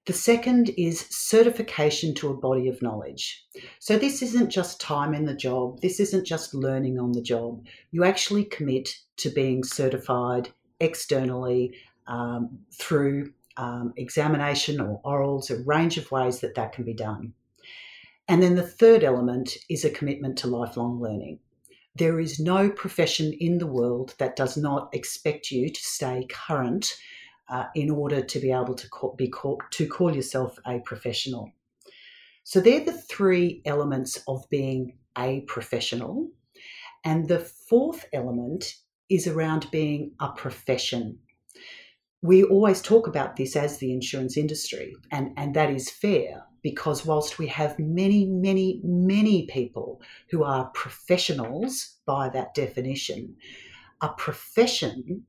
The 0.08 0.14
second 0.14 0.70
is 0.78 1.02
certification 1.10 2.14
to 2.16 2.30
a 2.30 2.38
body 2.38 2.70
of 2.70 2.82
knowledge. 2.82 3.46
So, 3.80 3.98
this 3.98 4.22
isn't 4.22 4.50
just 4.50 4.80
time 4.80 5.14
in 5.14 5.26
the 5.26 5.36
job, 5.36 5.82
this 5.82 6.00
isn't 6.00 6.26
just 6.26 6.54
learning 6.54 6.98
on 6.98 7.12
the 7.12 7.22
job. 7.22 7.66
You 7.92 8.06
actually 8.06 8.46
commit 8.46 8.90
to 9.18 9.30
being 9.30 9.66
certified 9.66 10.50
externally 10.80 11.76
um, 12.08 12.58
through 12.72 13.34
um, 13.58 13.94
examination 13.98 14.80
or 14.80 15.02
orals, 15.04 15.52
a 15.52 15.62
range 15.64 15.98
of 15.98 16.10
ways 16.10 16.40
that 16.40 16.56
that 16.56 16.72
can 16.72 16.86
be 16.86 16.94
done. 16.94 17.34
And 18.30 18.42
then 18.42 18.56
the 18.56 18.64
third 18.64 19.04
element 19.04 19.58
is 19.70 19.84
a 19.84 19.90
commitment 19.90 20.38
to 20.38 20.48
lifelong 20.48 21.02
learning. 21.02 21.40
There 21.96 22.18
is 22.18 22.40
no 22.40 22.70
profession 22.70 23.34
in 23.42 23.58
the 23.58 23.68
world 23.68 24.16
that 24.20 24.38
does 24.38 24.56
not 24.56 24.88
expect 24.94 25.52
you 25.52 25.70
to 25.70 25.82
stay 25.82 26.26
current 26.30 26.96
uh, 27.50 27.66
in 27.76 27.90
order 27.90 28.22
to 28.22 28.40
be 28.40 28.52
able 28.52 28.76
to 28.76 28.90
call, 28.90 29.16
be 29.16 29.30
call, 29.30 29.60
to 29.72 29.88
call 29.88 30.16
yourself 30.16 30.58
a 30.66 30.80
professional. 30.80 31.52
So 32.44 32.60
they're 32.60 32.84
the 32.84 32.94
three 32.94 33.62
elements 33.66 34.24
of 34.28 34.50
being 34.50 34.98
a 35.18 35.42
professional. 35.42 36.30
And 37.04 37.28
the 37.28 37.40
fourth 37.40 38.06
element 38.14 38.76
is 39.10 39.28
around 39.28 39.70
being 39.72 40.12
a 40.20 40.30
profession. 40.30 41.20
We 42.22 42.44
always 42.44 42.82
talk 42.82 43.08
about 43.08 43.36
this 43.36 43.56
as 43.56 43.78
the 43.78 43.94
insurance 43.94 44.38
industry, 44.38 44.96
and, 45.12 45.32
and 45.38 45.56
that 45.56 45.70
is 45.70 45.90
fair 45.90 46.44
because 46.62 47.06
whilst 47.06 47.38
we 47.38 47.48
have 47.48 47.78
many, 47.80 48.26
many, 48.26 48.82
many 48.84 49.46
people 49.46 50.02
who 50.30 50.44
are 50.44 50.72
professionals 50.74 51.96
by 52.06 52.30
that 52.30 52.54
definition, 52.56 53.36
a 54.02 54.10
profession 54.10 55.24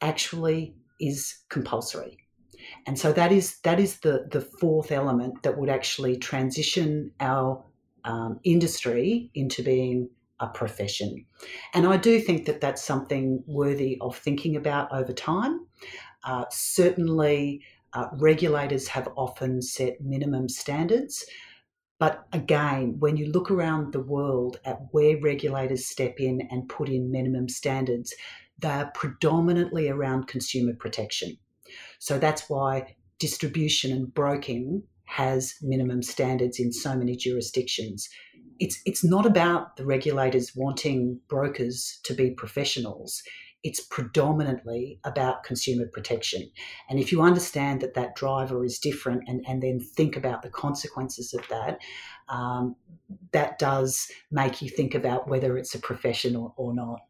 actually 0.00 0.74
is 1.06 1.36
compulsory. 1.48 2.18
And 2.86 2.98
so 2.98 3.12
that 3.12 3.32
is 3.32 3.58
that 3.60 3.78
is 3.78 4.00
the 4.00 4.26
the 4.30 4.40
fourth 4.40 4.90
element 4.90 5.42
that 5.42 5.58
would 5.58 5.68
actually 5.68 6.16
transition 6.16 7.12
our 7.20 7.62
um, 8.04 8.40
industry 8.44 9.30
into 9.34 9.62
being 9.62 10.08
a 10.40 10.48
profession. 10.48 11.24
And 11.74 11.86
I 11.86 11.96
do 11.96 12.20
think 12.20 12.46
that 12.46 12.60
that's 12.60 12.82
something 12.82 13.42
worthy 13.46 13.98
of 14.00 14.16
thinking 14.16 14.56
about 14.56 14.92
over 14.92 15.12
time. 15.12 15.66
Uh, 16.24 16.44
certainly, 16.50 17.62
uh, 17.92 18.08
regulators 18.14 18.88
have 18.88 19.08
often 19.16 19.62
set 19.62 20.00
minimum 20.00 20.48
standards. 20.48 21.24
But 21.98 22.26
again, 22.32 22.96
when 22.98 23.16
you 23.16 23.30
look 23.30 23.50
around 23.50 23.92
the 23.92 24.02
world 24.02 24.58
at 24.64 24.78
where 24.90 25.18
regulators 25.20 25.86
step 25.86 26.18
in 26.18 26.40
and 26.50 26.68
put 26.68 26.88
in 26.88 27.10
minimum 27.10 27.48
standards, 27.48 28.12
they're 28.58 28.90
predominantly 28.94 29.88
around 29.88 30.28
consumer 30.28 30.72
protection. 30.78 31.36
So 31.98 32.18
that's 32.18 32.48
why 32.48 32.96
distribution 33.18 33.92
and 33.92 34.12
broking 34.12 34.82
has 35.04 35.54
minimum 35.62 36.02
standards 36.02 36.58
in 36.58 36.72
so 36.72 36.96
many 36.96 37.16
jurisdictions. 37.16 38.08
It's, 38.58 38.80
it's 38.84 39.04
not 39.04 39.26
about 39.26 39.76
the 39.76 39.84
regulators 39.84 40.52
wanting 40.54 41.20
brokers 41.28 42.00
to 42.04 42.14
be 42.14 42.30
professionals. 42.30 43.22
It's 43.62 43.80
predominantly 43.80 45.00
about 45.04 45.42
consumer 45.42 45.86
protection. 45.92 46.50
And 46.88 46.98
if 46.98 47.10
you 47.10 47.22
understand 47.22 47.80
that 47.80 47.94
that 47.94 48.14
driver 48.14 48.64
is 48.64 48.78
different 48.78 49.24
and, 49.26 49.42
and 49.48 49.62
then 49.62 49.80
think 49.80 50.16
about 50.16 50.42
the 50.42 50.50
consequences 50.50 51.34
of 51.34 51.46
that, 51.48 51.78
um, 52.28 52.76
that 53.32 53.58
does 53.58 54.10
make 54.30 54.62
you 54.62 54.68
think 54.68 54.94
about 54.94 55.28
whether 55.28 55.56
it's 55.56 55.74
a 55.74 55.78
profession 55.78 56.36
or, 56.36 56.52
or 56.56 56.74
not. 56.74 57.00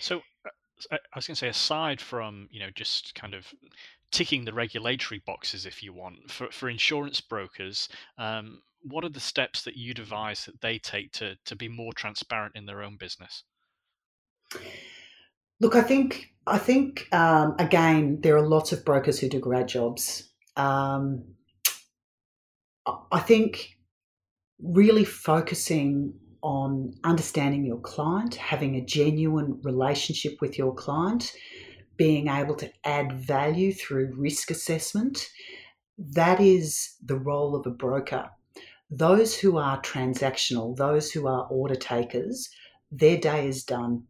So 0.00 0.22
I 0.90 0.98
was 1.14 1.26
going 1.26 1.34
to 1.34 1.40
say, 1.40 1.48
aside 1.48 2.00
from 2.00 2.48
you 2.50 2.60
know 2.60 2.70
just 2.74 3.14
kind 3.14 3.34
of 3.34 3.46
ticking 4.10 4.44
the 4.44 4.52
regulatory 4.52 5.22
boxes, 5.24 5.66
if 5.66 5.82
you 5.82 5.92
want, 5.92 6.30
for 6.30 6.50
for 6.50 6.68
insurance 6.68 7.20
brokers, 7.20 7.88
um, 8.18 8.62
what 8.82 9.04
are 9.04 9.10
the 9.10 9.20
steps 9.20 9.62
that 9.62 9.76
you'd 9.76 9.98
advise 9.98 10.46
that 10.46 10.60
they 10.60 10.78
take 10.78 11.12
to 11.12 11.36
to 11.44 11.56
be 11.56 11.68
more 11.68 11.92
transparent 11.92 12.56
in 12.56 12.66
their 12.66 12.82
own 12.82 12.96
business? 12.96 13.44
Look, 15.60 15.76
I 15.76 15.82
think 15.82 16.32
I 16.46 16.58
think 16.58 17.06
um, 17.12 17.54
again 17.58 18.20
there 18.22 18.36
are 18.36 18.46
lots 18.46 18.72
of 18.72 18.84
brokers 18.84 19.20
who 19.20 19.28
do 19.28 19.38
great 19.40 19.66
jobs. 19.66 20.30
Um, 20.56 21.34
I 23.12 23.20
think 23.20 23.76
really 24.58 25.04
focusing 25.04 26.14
on 26.42 26.94
understanding 27.04 27.64
your 27.64 27.80
client, 27.80 28.34
having 28.34 28.76
a 28.76 28.84
genuine 28.84 29.60
relationship 29.62 30.40
with 30.40 30.56
your 30.58 30.74
client, 30.74 31.32
being 31.96 32.28
able 32.28 32.54
to 32.56 32.70
add 32.84 33.12
value 33.12 33.72
through 33.72 34.14
risk 34.16 34.50
assessment. 34.50 35.28
That 35.98 36.40
is 36.40 36.96
the 37.04 37.16
role 37.16 37.54
of 37.54 37.66
a 37.66 37.70
broker. 37.70 38.30
Those 38.90 39.38
who 39.38 39.58
are 39.58 39.80
transactional, 39.82 40.76
those 40.76 41.12
who 41.12 41.26
are 41.26 41.46
order 41.50 41.76
takers, 41.76 42.48
their 42.90 43.18
day 43.18 43.46
is 43.46 43.64
done. 43.64 44.04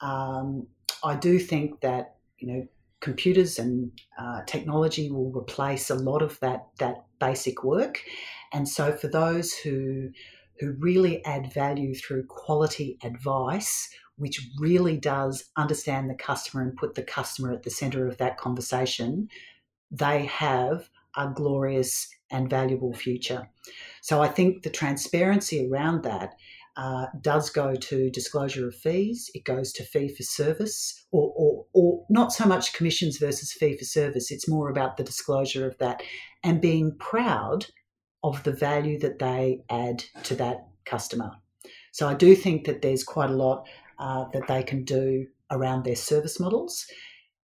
Um, 0.00 0.66
I 1.02 1.16
do 1.16 1.38
think 1.38 1.80
that 1.80 2.16
you 2.38 2.48
know 2.48 2.68
computers 3.00 3.58
and 3.58 3.90
uh, 4.18 4.42
technology 4.46 5.10
will 5.10 5.32
replace 5.32 5.90
a 5.90 5.94
lot 5.94 6.22
of 6.22 6.38
that 6.40 6.66
that 6.78 7.04
basic 7.18 7.64
work, 7.64 8.02
and 8.52 8.68
so 8.68 8.92
for 8.92 9.08
those 9.08 9.52
who 9.52 10.10
who 10.60 10.76
really 10.78 11.24
add 11.24 11.52
value 11.52 11.94
through 11.94 12.26
quality 12.26 12.98
advice, 13.02 13.88
which 14.16 14.46
really 14.58 14.98
does 14.98 15.50
understand 15.56 16.10
the 16.10 16.14
customer 16.14 16.62
and 16.62 16.76
put 16.76 16.94
the 16.94 17.02
customer 17.02 17.52
at 17.52 17.62
the 17.62 17.70
center 17.70 18.06
of 18.06 18.18
that 18.18 18.36
conversation, 18.36 19.28
they 19.90 20.26
have 20.26 20.90
a 21.16 21.28
glorious 21.34 22.08
and 22.30 22.48
valuable 22.48 22.92
future. 22.92 23.48
So 24.02 24.22
I 24.22 24.28
think 24.28 24.62
the 24.62 24.70
transparency 24.70 25.68
around 25.68 26.04
that 26.04 26.34
uh, 26.76 27.06
does 27.20 27.50
go 27.50 27.74
to 27.74 28.10
disclosure 28.10 28.68
of 28.68 28.74
fees. 28.74 29.30
It 29.34 29.44
goes 29.44 29.72
to 29.72 29.84
fee 29.84 30.14
for 30.14 30.22
service, 30.22 31.06
or, 31.10 31.32
or, 31.36 31.66
or 31.72 32.06
not 32.08 32.32
so 32.32 32.46
much 32.46 32.72
commissions 32.74 33.18
versus 33.18 33.52
fee 33.52 33.76
for 33.76 33.84
service. 33.84 34.30
It's 34.30 34.48
more 34.48 34.70
about 34.70 34.96
the 34.96 35.04
disclosure 35.04 35.66
of 35.66 35.76
that 35.78 36.02
and 36.44 36.60
being 36.60 36.96
proud 36.98 37.66
of 38.22 38.42
the 38.44 38.52
value 38.52 38.98
that 38.98 39.18
they 39.18 39.62
add 39.70 40.04
to 40.24 40.34
that 40.36 40.68
customer. 40.84 41.32
So 41.92 42.08
I 42.08 42.14
do 42.14 42.34
think 42.34 42.66
that 42.66 42.82
there's 42.82 43.04
quite 43.04 43.30
a 43.30 43.34
lot 43.34 43.66
uh, 43.98 44.24
that 44.32 44.46
they 44.46 44.62
can 44.62 44.84
do 44.84 45.26
around 45.50 45.84
their 45.84 45.96
service 45.96 46.38
models. 46.38 46.86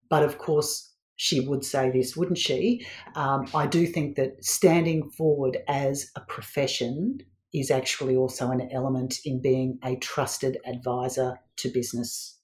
But 0.09 0.23
of 0.23 0.37
course, 0.37 0.93
she 1.17 1.39
would 1.39 1.65
say 1.65 1.91
this, 1.91 2.15
wouldn't 2.15 2.37
she? 2.37 2.85
Um, 3.15 3.47
I 3.53 3.65
do 3.67 3.85
think 3.87 4.15
that 4.15 4.43
standing 4.43 5.09
forward 5.09 5.57
as 5.67 6.11
a 6.15 6.21
profession 6.21 7.19
is 7.53 7.71
actually 7.71 8.15
also 8.15 8.51
an 8.51 8.69
element 8.71 9.15
in 9.25 9.41
being 9.41 9.79
a 9.83 9.95
trusted 9.97 10.57
advisor 10.65 11.39
to 11.57 11.69
business. 11.69 12.36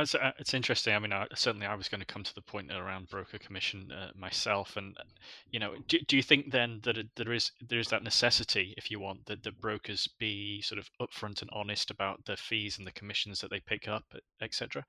It's, 0.00 0.14
uh, 0.14 0.32
it's 0.38 0.54
interesting. 0.54 0.94
I 0.94 0.98
mean, 0.98 1.12
I, 1.12 1.26
certainly 1.34 1.66
I 1.66 1.74
was 1.74 1.88
going 1.88 2.00
to 2.00 2.06
come 2.06 2.22
to 2.22 2.34
the 2.34 2.42
point 2.42 2.72
around 2.72 3.08
broker 3.08 3.38
commission 3.38 3.92
uh, 3.92 4.10
myself, 4.16 4.76
and 4.76 4.96
uh, 4.98 5.04
you 5.50 5.60
know, 5.60 5.74
do, 5.88 5.98
do 6.06 6.16
you 6.16 6.22
think 6.22 6.50
then 6.50 6.80
that 6.84 6.98
it, 6.98 7.08
there 7.16 7.32
is 7.32 7.52
there 7.68 7.78
is 7.78 7.88
that 7.88 8.02
necessity, 8.02 8.74
if 8.76 8.90
you 8.90 9.00
want, 9.00 9.26
that 9.26 9.42
the 9.42 9.52
brokers 9.52 10.08
be 10.18 10.62
sort 10.62 10.78
of 10.78 10.88
upfront 11.00 11.42
and 11.42 11.50
honest 11.52 11.90
about 11.90 12.24
the 12.24 12.36
fees 12.36 12.78
and 12.78 12.86
the 12.86 12.92
commissions 12.92 13.40
that 13.40 13.50
they 13.50 13.60
pick 13.60 13.88
up, 13.88 14.04
etc. 14.40 14.84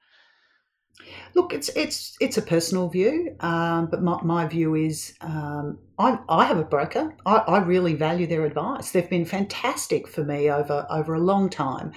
Look, 1.34 1.54
it's 1.54 1.70
it's 1.70 2.16
it's 2.20 2.38
a 2.38 2.42
personal 2.42 2.90
view, 2.90 3.36
um, 3.40 3.88
but 3.88 4.04
my, 4.04 4.22
my 4.24 4.46
view 4.46 4.76
is 4.76 5.14
um, 5.22 5.80
I, 5.98 6.20
I 6.30 6.46
have 6.46 6.58
a 6.58 6.64
broker. 6.64 7.16
I, 7.26 7.38
I 7.38 7.60
really 7.60 7.94
value 7.94 8.28
their 8.28 8.46
advice. 8.46 8.92
They've 8.92 9.10
been 9.10 9.26
fantastic 9.26 10.08
for 10.08 10.24
me 10.24 10.50
over 10.50 10.86
over 10.90 11.14
a 11.14 11.20
long 11.20 11.50
time, 11.50 11.94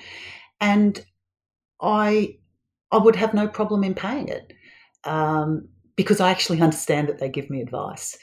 and 0.61 1.05
I 1.81 2.39
I 2.93 2.99
would 2.99 3.17
have 3.17 3.35
no 3.35 3.49
problem 3.49 3.85
in 3.85 3.95
paying 3.95 4.29
it 4.29 4.53
um, 5.05 5.69
because 5.97 6.21
I 6.21 6.31
actually 6.31 6.61
understand 6.61 7.09
that 7.09 7.19
they 7.19 7.29
give 7.29 7.51
me 7.51 7.61
advice. 7.61 8.17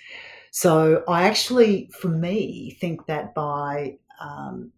So 0.51 1.03
I 1.07 1.23
actually, 1.27 1.89
for 1.99 2.09
me, 2.09 2.77
think 2.79 3.05
that 3.07 3.33
by 3.33 3.97
um, 4.19 4.71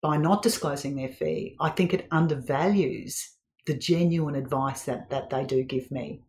by 0.00 0.16
not 0.16 0.42
disclosing 0.42 0.96
their 0.96 1.08
fee, 1.08 1.56
I 1.60 1.70
think 1.70 1.94
it 1.94 2.08
undervalues 2.10 3.30
the 3.66 3.74
genuine 3.74 4.34
advice 4.34 4.82
that 4.84 5.10
that 5.10 5.30
they 5.30 5.44
do 5.44 5.62
give 5.62 5.90
me. 5.90 6.20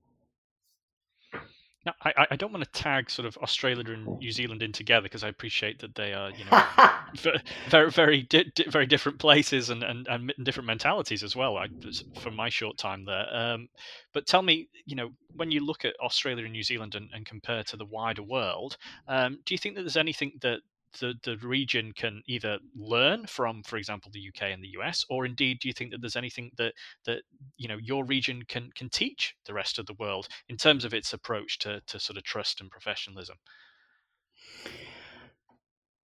Now, 1.85 1.93
I, 2.01 2.27
I 2.31 2.35
don't 2.37 2.53
want 2.53 2.63
to 2.63 2.71
tag 2.71 3.11
sort 3.11 3.25
of 3.25 3.37
Australia 3.37 3.83
and 3.91 4.17
New 4.19 4.31
Zealand 4.31 4.63
in 4.63 4.71
together 4.71 5.03
because 5.03 5.23
I 5.23 5.27
appreciate 5.27 5.79
that 5.79 5.95
they 5.95 6.13
are, 6.13 6.31
you 6.31 6.45
know, 6.45 6.63
very, 7.67 7.91
very, 7.91 8.21
di- 8.23 8.53
very 8.69 8.85
different 8.85 9.19
places 9.19 9.69
and, 9.69 9.83
and, 9.83 10.07
and 10.07 10.31
different 10.43 10.67
mentalities 10.67 11.23
as 11.23 11.35
well. 11.35 11.57
I, 11.57 11.67
from 12.15 12.35
my 12.35 12.47
short 12.49 12.77
time 12.77 13.03
there, 13.05 13.25
um, 13.35 13.67
but 14.13 14.25
tell 14.25 14.41
me, 14.41 14.69
you 14.85 14.95
know, 14.95 15.09
when 15.35 15.51
you 15.51 15.65
look 15.65 15.83
at 15.83 15.95
Australia 16.01 16.45
and 16.45 16.53
New 16.53 16.63
Zealand 16.63 16.95
and, 16.95 17.09
and 17.13 17.25
compare 17.25 17.63
to 17.65 17.75
the 17.75 17.85
wider 17.85 18.23
world, 18.23 18.77
um, 19.07 19.39
do 19.45 19.53
you 19.53 19.57
think 19.57 19.75
that 19.75 19.81
there's 19.81 19.97
anything 19.97 20.33
that 20.41 20.61
the, 20.99 21.13
the 21.23 21.37
region 21.37 21.91
can 21.93 22.21
either 22.27 22.59
learn 22.75 23.25
from, 23.27 23.63
for 23.63 23.77
example, 23.77 24.11
the 24.13 24.27
UK 24.27 24.51
and 24.51 24.63
the 24.63 24.75
US, 24.79 25.05
or 25.09 25.25
indeed 25.25 25.59
do 25.59 25.67
you 25.67 25.73
think 25.73 25.91
that 25.91 26.01
there's 26.01 26.15
anything 26.15 26.51
that 26.57 26.73
that 27.05 27.23
you 27.57 27.67
know 27.67 27.77
your 27.77 28.05
region 28.05 28.43
can 28.47 28.69
can 28.75 28.89
teach 28.89 29.35
the 29.45 29.53
rest 29.53 29.79
of 29.79 29.85
the 29.85 29.95
world 29.95 30.27
in 30.49 30.57
terms 30.57 30.85
of 30.85 30.93
its 30.93 31.13
approach 31.13 31.59
to 31.59 31.81
to 31.87 31.99
sort 31.99 32.17
of 32.17 32.23
trust 32.23 32.61
and 32.61 32.71
professionalism? 32.71 33.37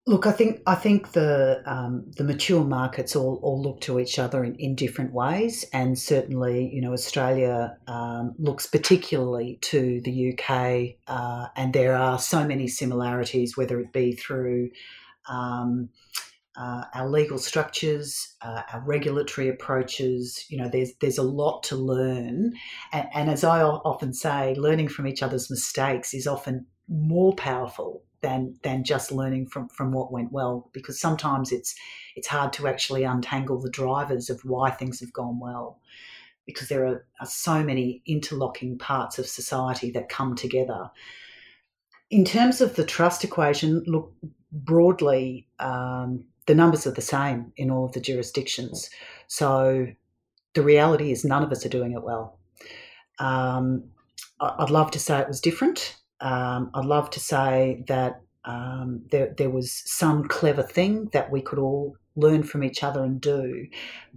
Look, 0.08 0.26
I 0.26 0.32
think 0.32 0.62
I 0.66 0.76
think 0.76 1.12
the 1.12 1.62
um, 1.68 2.10
the 2.18 2.24
mature 2.24 2.64
markets 2.64 3.16
all, 3.16 3.40
all 3.44 3.62
look 3.62 3.82
to 3.82 4.00
each 4.00 4.18
other 4.18 4.44
in, 4.44 4.56
in 4.56 4.74
different 4.74 5.14
ways, 5.14 5.66
and 5.72 6.00
certainly, 6.00 6.74
you 6.74 6.82
know, 6.82 6.94
Australia 6.94 7.78
um, 7.88 8.34
looks 8.40 8.66
particularly 8.66 9.60
to 9.62 10.02
the 10.02 10.34
UK, 10.34 10.96
uh, 11.08 11.50
and 11.56 11.74
there 11.74 11.96
are 11.96 12.18
so 12.18 12.44
many 12.44 12.68
similarities, 12.68 13.56
whether 13.56 13.80
it 13.80 13.94
be 13.94 14.14
through 14.14 14.72
um, 15.30 15.90
uh, 16.58 16.86
our 16.96 17.08
legal 17.08 17.38
structures, 17.38 18.36
uh, 18.42 18.64
our 18.74 18.82
regulatory 18.82 19.48
approaches. 19.48 20.46
You 20.50 20.58
know, 20.58 20.70
there's 20.70 20.94
there's 21.02 21.20
a 21.20 21.24
lot 21.24 21.62
to 21.64 21.76
learn, 21.76 22.54
and, 22.92 23.08
and 23.14 23.30
as 23.30 23.44
I 23.44 23.62
often 23.62 24.14
say, 24.14 24.56
learning 24.56 24.88
from 24.88 25.06
each 25.06 25.22
other's 25.22 25.52
mistakes 25.52 26.16
is 26.16 26.26
often 26.26 26.66
more 26.90 27.36
powerful 27.36 28.04
than 28.22 28.56
than 28.64 28.84
just 28.84 29.12
learning 29.12 29.48
from 29.48 29.70
from 29.70 29.92
what 29.92 30.12
went 30.12 30.32
well 30.32 30.70
because 30.74 31.00
sometimes 31.00 31.52
it's 31.52 31.76
it's 32.16 32.28
hard 32.28 32.52
to 32.52 32.68
actually 32.68 33.04
untangle 33.04 33.60
the 33.60 33.70
drivers 33.70 34.30
of 34.30 34.42
why 34.44 34.70
things 34.70 35.00
have 35.00 35.14
gone 35.14 35.40
well 35.40 35.80
because 36.46 36.68
there 36.68 36.86
are, 36.86 37.06
are 37.20 37.28
so 37.28 37.64
many 37.64 38.02
interlocking 38.06 38.78
parts 38.78 39.20
of 39.20 39.28
society 39.28 39.92
that 39.92 40.10
come 40.10 40.36
together. 40.36 40.90
In 42.10 42.26
terms 42.26 42.60
of 42.60 42.76
the 42.76 42.84
trust 42.84 43.24
equation 43.24 43.84
look 43.86 44.12
broadly 44.52 45.48
um, 45.60 46.26
the 46.48 46.56
numbers 46.56 46.88
are 46.88 46.92
the 46.92 47.02
same 47.02 47.54
in 47.58 47.70
all 47.70 47.86
of 47.86 47.92
the 47.92 48.02
jurisdictions. 48.02 48.90
So 49.28 49.88
the 50.56 50.64
reality 50.64 51.12
is 51.12 51.24
none 51.24 51.44
of 51.44 51.52
us 51.52 51.64
are 51.64 51.70
doing 51.70 51.92
it 51.92 52.02
well. 52.02 52.40
Um, 53.20 53.84
I'd 54.40 54.72
love 54.72 54.90
to 54.92 55.00
say 55.00 55.20
it 55.20 55.28
was 55.28 55.42
different 55.42 55.99
um, 56.22 56.72
I'd 56.74 56.86
love 56.86 57.10
to 57.12 57.20
say 57.20 57.84
that 57.88 58.22
um, 58.46 59.04
there, 59.12 59.34
there 59.38 59.50
was 59.50 59.72
some 59.86 60.28
clever 60.28 60.64
thing 60.64 61.10
that 61.14 61.32
we 61.32 61.42
could 61.42 61.60
all 61.60 61.98
learn 62.16 62.44
from 62.44 62.64
each 62.64 62.84
other 62.84 63.04
and 63.04 63.20
do. 63.22 63.68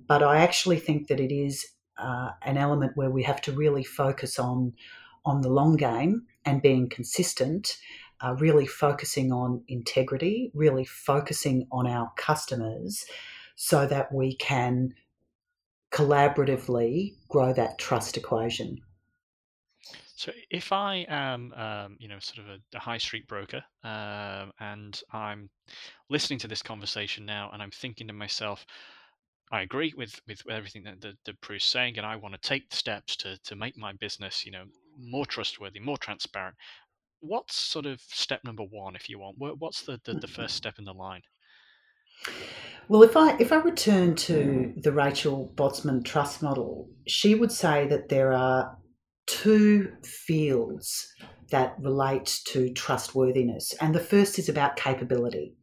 But 0.07 0.23
I 0.23 0.39
actually 0.39 0.79
think 0.79 1.09
that 1.09 1.21
it 1.21 1.33
is 1.33 1.67
uh, 1.99 2.31
an 2.43 2.57
element 2.57 2.93
where 2.97 3.11
we 3.11 3.23
have 3.25 3.41
to 3.43 3.53
really 3.53 3.85
focus 3.85 4.39
on 4.39 4.73
on 5.25 5.41
the 5.43 5.49
long 5.49 5.77
game 5.77 6.27
and 6.45 6.61
being 6.61 6.89
consistent, 6.89 7.77
uh, 8.21 8.35
really 8.41 8.67
focusing 8.67 9.31
on 9.31 9.63
integrity, 9.69 10.51
really 10.53 10.85
focusing 10.85 11.65
on 11.71 11.87
our 11.87 12.11
customers, 12.17 13.05
so 13.55 13.87
that 13.87 14.13
we 14.13 14.35
can 14.35 14.93
collaboratively 15.93 17.15
grow 17.29 17.53
that 17.53 17.79
trust 17.79 18.17
equation. 18.17 18.81
So 20.23 20.31
if 20.51 20.71
I 20.71 21.05
am, 21.09 21.53
um, 21.55 21.97
you 21.99 22.07
know, 22.07 22.21
sort 22.21 22.47
of 22.47 22.55
a, 22.55 22.77
a 22.77 22.79
high 22.79 22.99
street 22.99 23.27
broker, 23.27 23.61
um, 23.83 24.53
and 24.61 25.03
I'm 25.13 25.51
listening 26.11 26.39
to 26.39 26.47
this 26.47 26.63
conversation 26.63 27.27
now, 27.27 27.51
and 27.53 27.61
I'm 27.61 27.73
thinking 27.73 28.07
to 28.07 28.13
myself, 28.13 28.65
I 29.51 29.63
agree 29.63 29.93
with 29.97 30.21
with 30.29 30.41
everything 30.49 30.85
that 30.85 31.01
the, 31.01 31.15
the 31.25 31.35
Prue's 31.41 31.65
saying, 31.65 31.99
and 31.99 32.07
I 32.07 32.15
want 32.15 32.41
to 32.41 32.49
take 32.49 32.73
steps 32.73 33.17
to 33.17 33.37
to 33.37 33.57
make 33.57 33.77
my 33.77 33.95
business, 33.95 34.47
you 34.47 34.53
know, 34.53 34.67
more 34.97 35.27
trustworthy, 35.27 35.81
more 35.81 35.99
transparent. 35.99 36.55
What's 37.19 37.57
sort 37.57 37.87
of 37.87 38.01
step 38.03 38.45
number 38.45 38.63
one, 38.63 38.95
if 38.95 39.11
you 39.11 39.19
want? 39.19 39.39
What's 39.39 39.83
the, 39.83 40.01
the, 40.05 40.15
the 40.15 40.29
first 40.29 40.55
step 40.55 40.79
in 40.79 40.85
the 40.85 40.95
line? 40.95 41.23
Well, 42.87 43.03
if 43.03 43.17
I 43.17 43.37
if 43.39 43.51
I 43.51 43.57
return 43.57 44.15
to 44.15 44.73
the 44.77 44.93
Rachel 44.93 45.53
Botsman 45.57 46.05
trust 46.05 46.45
model, 46.45 46.89
she 47.09 47.35
would 47.35 47.51
say 47.51 47.89
that 47.89 48.09
there 48.09 48.33
are 48.33 48.79
two 49.33 49.91
fields 50.05 51.11
that 51.51 51.75
relate 51.81 52.41
to 52.45 52.71
trustworthiness. 52.75 53.73
And 53.81 53.95
the 53.95 54.01
first 54.01 54.39
is 54.39 54.51
about 54.51 54.77
capability. 54.77 55.55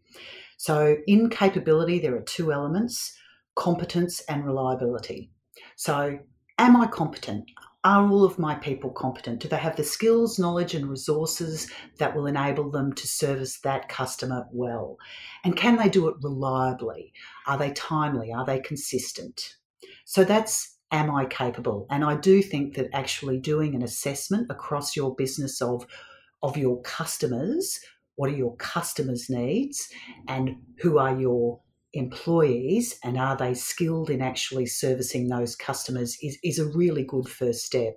So, 0.58 0.97
in 1.05 1.29
capability, 1.29 1.99
there 1.99 2.15
are 2.15 2.21
two 2.21 2.51
elements 2.51 3.15
competence 3.55 4.21
and 4.21 4.45
reliability. 4.45 5.29
So, 5.75 6.17
am 6.58 6.77
I 6.77 6.88
competent? 6.88 7.45
Are 7.84 8.10
all 8.10 8.23
of 8.23 8.39
my 8.39 8.55
people 8.55 8.89
competent? 8.89 9.39
Do 9.39 9.47
they 9.47 9.58
have 9.58 9.75
the 9.75 9.84
skills, 9.84 10.39
knowledge, 10.39 10.73
and 10.73 10.89
resources 10.89 11.69
that 11.99 12.15
will 12.15 12.25
enable 12.25 12.71
them 12.71 12.93
to 12.93 13.08
service 13.08 13.60
that 13.62 13.88
customer 13.88 14.47
well? 14.51 14.97
And 15.43 15.55
can 15.55 15.77
they 15.77 15.89
do 15.89 16.08
it 16.08 16.15
reliably? 16.23 17.13
Are 17.45 17.58
they 17.58 17.71
timely? 17.71 18.34
Are 18.34 18.45
they 18.45 18.60
consistent? 18.62 19.58
So, 20.05 20.23
that's 20.23 20.78
am 20.91 21.12
I 21.12 21.25
capable? 21.25 21.86
And 21.89 22.04
I 22.04 22.15
do 22.15 22.41
think 22.41 22.75
that 22.75 22.89
actually 22.93 23.38
doing 23.38 23.75
an 23.75 23.84
assessment 23.84 24.47
across 24.49 24.95
your 24.95 25.15
business 25.15 25.62
of 25.62 25.86
of 26.41 26.56
your 26.56 26.82
customers, 26.84 27.80
what 28.15 28.30
are 28.30 28.36
your 28.36 28.56
customers' 28.56 29.30
needs, 29.30 29.89
and 30.28 30.56
who 30.80 30.97
are 30.97 31.19
your 31.19 31.60
employees, 31.93 32.97
and 33.04 33.17
are 33.17 33.36
they 33.36 33.54
skilled 33.54 34.10
in 34.10 34.21
actually 34.21 34.65
servicing 34.65 35.28
those 35.28 35.56
customers 35.56 36.17
is, 36.21 36.38
is 36.43 36.60
a 36.60 36.65
really 36.65 37.04
good 37.04 37.28
first 37.28 37.65
step. 37.65 37.95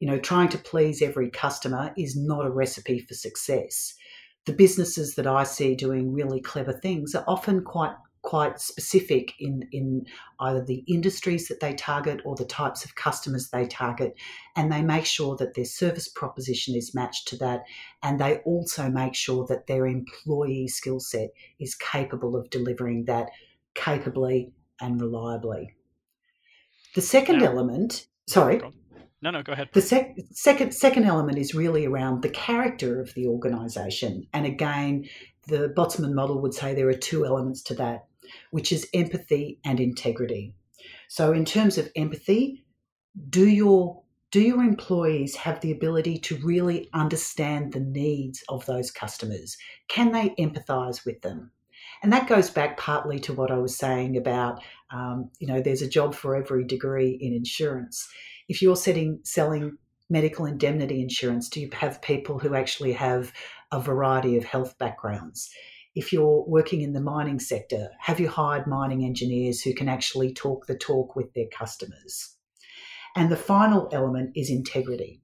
You 0.00 0.08
know, 0.08 0.18
trying 0.18 0.48
to 0.50 0.58
please 0.58 1.02
every 1.02 1.28
customer 1.28 1.92
is 1.96 2.16
not 2.16 2.46
a 2.46 2.50
recipe 2.50 3.00
for 3.00 3.14
success. 3.14 3.94
The 4.46 4.52
businesses 4.52 5.14
that 5.16 5.26
I 5.26 5.44
see 5.44 5.74
doing 5.74 6.12
really 6.12 6.40
clever 6.40 6.72
things 6.72 7.14
are 7.14 7.24
often 7.26 7.64
quite 7.64 7.94
quite 8.22 8.60
specific 8.60 9.32
in, 9.38 9.68
in 9.72 10.06
either 10.40 10.64
the 10.64 10.84
industries 10.86 11.48
that 11.48 11.60
they 11.60 11.74
target 11.74 12.20
or 12.24 12.34
the 12.36 12.44
types 12.44 12.84
of 12.84 12.94
customers 12.94 13.48
they 13.50 13.66
target. 13.66 14.14
And 14.56 14.72
they 14.72 14.82
make 14.82 15.04
sure 15.04 15.36
that 15.36 15.54
their 15.54 15.64
service 15.64 16.08
proposition 16.08 16.74
is 16.74 16.94
matched 16.94 17.28
to 17.28 17.36
that. 17.38 17.62
And 18.02 18.18
they 18.18 18.38
also 18.38 18.88
make 18.88 19.14
sure 19.14 19.46
that 19.48 19.66
their 19.66 19.86
employee 19.86 20.68
skill 20.68 21.00
set 21.00 21.30
is 21.58 21.74
capable 21.74 22.36
of 22.36 22.50
delivering 22.50 23.04
that 23.04 23.30
capably 23.74 24.52
and 24.80 25.00
reliably. 25.00 25.74
The 26.94 27.02
second 27.02 27.42
element, 27.42 28.06
sorry. 28.26 28.60
No, 29.20 29.30
no, 29.30 29.42
go 29.42 29.52
ahead. 29.52 29.68
The 29.72 29.82
sec- 29.82 30.16
second 30.32 30.72
second 30.72 31.04
element 31.04 31.38
is 31.38 31.54
really 31.54 31.86
around 31.86 32.22
the 32.22 32.30
character 32.30 33.00
of 33.00 33.14
the 33.14 33.26
organisation, 33.26 34.26
and 34.32 34.46
again, 34.46 35.08
the 35.48 35.72
Botsman 35.76 36.14
model 36.14 36.40
would 36.40 36.54
say 36.54 36.74
there 36.74 36.88
are 36.88 36.94
two 36.94 37.26
elements 37.26 37.62
to 37.62 37.74
that 37.74 38.07
which 38.50 38.72
is 38.72 38.88
empathy 38.94 39.58
and 39.64 39.80
integrity. 39.80 40.54
So, 41.08 41.32
in 41.32 41.44
terms 41.44 41.78
of 41.78 41.90
empathy, 41.96 42.64
do 43.30 43.48
your 43.48 44.02
do 44.30 44.40
your 44.40 44.62
employees 44.62 45.36
have 45.36 45.60
the 45.60 45.72
ability 45.72 46.18
to 46.18 46.36
really 46.38 46.90
understand 46.92 47.72
the 47.72 47.80
needs 47.80 48.44
of 48.48 48.66
those 48.66 48.90
customers? 48.90 49.56
Can 49.88 50.12
they 50.12 50.30
empathize 50.38 51.06
with 51.06 51.22
them? 51.22 51.50
And 52.02 52.12
that 52.12 52.28
goes 52.28 52.50
back 52.50 52.76
partly 52.76 53.18
to 53.20 53.32
what 53.32 53.50
I 53.50 53.56
was 53.56 53.76
saying 53.76 54.16
about, 54.16 54.62
um, 54.92 55.30
you 55.38 55.46
know, 55.46 55.60
there's 55.60 55.82
a 55.82 55.88
job 55.88 56.14
for 56.14 56.36
every 56.36 56.64
degree 56.64 57.18
in 57.20 57.32
insurance. 57.32 58.06
If 58.48 58.60
you're 58.60 58.76
setting, 58.76 59.20
selling 59.24 59.78
medical 60.10 60.44
indemnity 60.44 61.00
insurance, 61.00 61.48
do 61.48 61.60
you 61.60 61.70
have 61.72 62.02
people 62.02 62.38
who 62.38 62.54
actually 62.54 62.92
have 62.92 63.32
a 63.72 63.80
variety 63.80 64.36
of 64.36 64.44
health 64.44 64.76
backgrounds? 64.78 65.50
If 65.98 66.12
you're 66.12 66.44
working 66.46 66.82
in 66.82 66.92
the 66.92 67.00
mining 67.00 67.40
sector, 67.40 67.90
have 67.98 68.20
you 68.20 68.28
hired 68.28 68.68
mining 68.68 69.04
engineers 69.04 69.60
who 69.60 69.74
can 69.74 69.88
actually 69.88 70.32
talk 70.32 70.66
the 70.66 70.76
talk 70.76 71.16
with 71.16 71.34
their 71.34 71.48
customers? 71.52 72.36
And 73.16 73.32
the 73.32 73.36
final 73.36 73.88
element 73.90 74.30
is 74.36 74.48
integrity. 74.48 75.20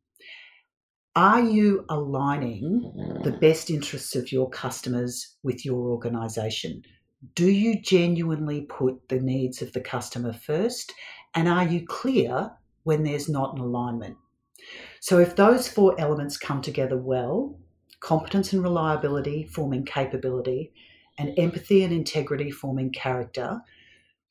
Are 1.14 1.40
you 1.40 1.84
aligning 1.88 3.20
the 3.22 3.30
best 3.30 3.70
interests 3.70 4.16
of 4.16 4.32
your 4.32 4.50
customers 4.50 5.36
with 5.44 5.64
your 5.64 5.90
organization? 5.90 6.82
Do 7.36 7.48
you 7.48 7.80
genuinely 7.80 8.62
put 8.62 9.08
the 9.08 9.20
needs 9.20 9.62
of 9.62 9.74
the 9.74 9.80
customer 9.80 10.32
first? 10.32 10.92
And 11.36 11.46
are 11.48 11.64
you 11.64 11.86
clear 11.86 12.50
when 12.82 13.04
there's 13.04 13.28
not 13.28 13.54
an 13.54 13.60
alignment? 13.60 14.16
So, 15.00 15.20
if 15.20 15.36
those 15.36 15.68
four 15.68 15.94
elements 16.00 16.36
come 16.36 16.62
together 16.62 16.98
well, 16.98 17.60
competence 18.04 18.52
and 18.52 18.62
reliability 18.62 19.46
forming 19.46 19.82
capability, 19.82 20.70
and 21.16 21.32
empathy 21.38 21.82
and 21.82 21.92
integrity 21.92 22.50
forming 22.50 22.92
character, 22.92 23.62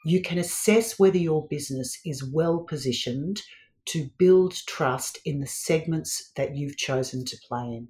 you 0.05 0.21
can 0.21 0.38
assess 0.38 0.99
whether 0.99 1.17
your 1.17 1.47
business 1.47 1.99
is 2.05 2.23
well 2.23 2.59
positioned 2.59 3.41
to 3.86 4.09
build 4.19 4.53
trust 4.67 5.17
in 5.25 5.39
the 5.39 5.47
segments 5.47 6.31
that 6.36 6.55
you've 6.55 6.77
chosen 6.77 7.25
to 7.25 7.38
play 7.47 7.63
in. 7.63 7.88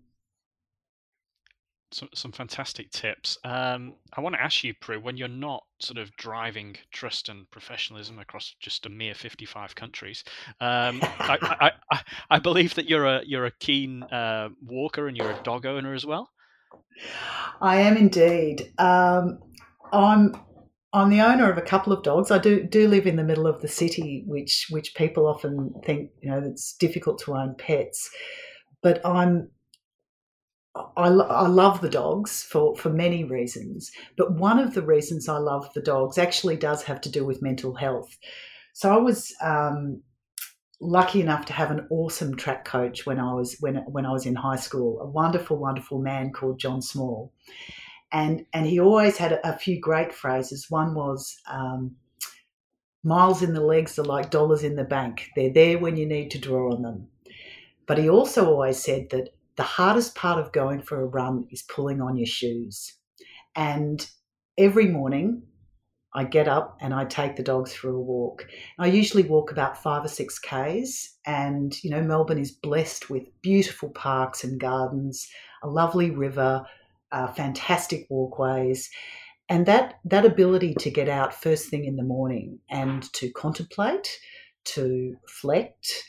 Some, 1.93 2.10
some 2.15 2.32
fantastic 2.32 2.89
tips. 2.89 3.38
Um, 3.43 3.93
I 4.17 4.21
want 4.21 4.36
to 4.36 4.41
ask 4.41 4.63
you, 4.63 4.73
Prue, 4.73 4.99
when 4.99 5.15
you're 5.15 5.27
not 5.27 5.63
sort 5.79 5.99
of 5.99 6.15
driving 6.15 6.75
trust 6.91 7.29
and 7.29 7.49
professionalism 7.51 8.17
across 8.17 8.56
just 8.60 8.88
a 8.88 8.89
mere 8.89 9.13
55 9.13 9.75
countries, 9.75 10.23
um, 10.60 10.99
I, 11.19 11.38
I, 11.41 11.71
I, 11.91 12.01
I, 12.32 12.39
believe 12.39 12.73
that 12.75 12.89
you're 12.89 13.06
a 13.06 13.21
you're 13.25 13.45
a 13.45 13.51
keen 13.51 14.01
uh, 14.03 14.49
walker 14.65 15.08
and 15.08 15.15
you're 15.15 15.29
a 15.29 15.43
dog 15.43 15.67
owner 15.67 15.93
as 15.93 16.03
well. 16.03 16.32
I 17.62 17.77
am 17.82 17.97
indeed. 17.97 18.73
Um, 18.79 19.39
I'm 19.91 20.36
I'm 20.93 21.10
the 21.10 21.21
owner 21.21 21.51
of 21.51 21.58
a 21.58 21.62
couple 21.62 21.93
of 21.93 22.03
dogs. 22.03 22.32
I 22.32 22.38
do 22.38 22.63
do 22.63 22.88
live 22.88 23.08
in 23.08 23.15
the 23.15 23.23
middle 23.23 23.47
of 23.47 23.62
the 23.62 23.67
city, 23.67 24.23
which 24.27 24.67
which 24.69 24.95
people 24.95 25.27
often 25.27 25.73
think 25.86 26.12
you 26.21 26.29
know 26.29 26.41
it's 26.43 26.75
difficult 26.77 27.19
to 27.19 27.34
own 27.34 27.56
pets. 27.58 28.10
But 28.82 29.06
I'm 29.06 29.49
I, 30.76 31.08
I 31.08 31.48
love 31.48 31.82
the 31.82 31.90
dogs 31.90 32.44
for, 32.44 32.76
for 32.76 32.90
many 32.90 33.24
reasons, 33.24 33.92
but 34.18 34.34
one 34.34 34.58
of 34.58 34.74
the 34.74 34.82
reasons 34.82 35.30
I 35.30 35.38
love 35.38 35.72
the 35.74 35.82
dogs 35.82 36.18
actually 36.18 36.56
does 36.56 36.82
have 36.84 37.00
to 37.02 37.12
do 37.12 37.26
with 37.26 37.44
mental 37.44 37.76
health. 37.76 38.18
So 38.74 38.92
I 38.92 38.98
was 38.98 39.36
um, 39.42 40.02
lucky 40.82 41.22
enough 41.22 41.46
to 41.46 41.54
have 41.54 41.70
an 41.70 41.86
awesome 41.92 42.36
track 42.36 42.66
coach 42.66 43.06
when 43.06 43.20
I 43.20 43.34
was 43.34 43.58
when 43.60 43.78
when 43.86 44.06
I 44.06 44.12
was 44.12 44.26
in 44.26 44.36
high 44.36 44.56
school. 44.56 45.00
A 45.00 45.06
wonderful, 45.06 45.58
wonderful 45.58 46.00
man 46.00 46.32
called 46.32 46.60
John 46.60 46.82
Small, 46.82 47.32
and 48.12 48.46
and 48.52 48.66
he 48.66 48.80
always 48.80 49.18
had 49.18 49.34
a, 49.34 49.48
a 49.48 49.58
few 49.58 49.80
great 49.80 50.14
phrases. 50.14 50.70
One 50.70 50.96
was. 50.96 51.38
Um, 51.48 51.98
Miles 53.06 53.42
in 53.42 53.54
the 53.54 53.60
legs 53.60 54.00
are 54.00 54.06
like 54.06 54.30
dollars 54.30 54.64
in 54.64 54.78
the 54.78 54.86
bank. 54.86 55.30
They're 55.36 55.52
there 55.52 55.78
when 55.78 55.98
you 55.98 56.06
need 56.06 56.32
to 56.32 56.40
draw 56.40 56.74
on 56.74 56.84
them. 56.84 57.10
But 57.86 57.98
he 57.98 58.10
also 58.10 58.46
always 58.46 58.82
said 58.82 59.10
that 59.10 59.34
the 59.56 59.63
hardest 59.63 60.16
part 60.16 60.39
of 60.39 60.52
going 60.52 60.82
for 60.82 61.02
a 61.02 61.06
run 61.06 61.48
is 61.52 61.62
pulling 61.63 62.02
on 62.02 62.18
your 62.18 62.28
shoes. 62.28 62.94
And 63.56 64.06
every 64.58 64.88
morning 64.88 65.44
I 66.16 66.24
get 66.24 66.48
up 66.48 66.78
and 66.80 66.94
I 66.94 67.06
take 67.06 67.36
the 67.36 67.44
dogs 67.44 67.74
for 67.74 67.89
a 67.89 68.00
walk. 68.00 68.48
I 68.78 68.88
usually 68.88 69.24
walk 69.24 69.52
about 69.52 69.82
five 69.82 70.06
or 70.06 70.10
six 70.10 70.39
Ks, 70.39 71.18
and 71.26 71.84
you 71.84 71.89
know, 71.89 72.02
Melbourne 72.04 72.39
is 72.39 72.52
blessed 72.52 73.10
with 73.10 73.24
beautiful 73.42 73.89
parks 73.89 74.44
and 74.44 74.60
gardens, 74.60 75.28
a 75.63 75.68
lovely 75.68 76.12
river, 76.12 76.66
uh, 77.12 77.28
fantastic 77.28 78.06
walkways. 78.10 78.89
And 79.50 79.66
that, 79.66 80.00
that 80.06 80.26
ability 80.26 80.76
to 80.80 80.89
get 80.89 81.10
out 81.10 81.34
first 81.34 81.70
thing 81.70 81.86
in 81.86 81.96
the 81.96 82.04
morning 82.04 82.60
and 82.70 83.04
to 83.13 83.30
contemplate, 83.32 84.20
to 84.66 85.16
reflect, 85.24 86.04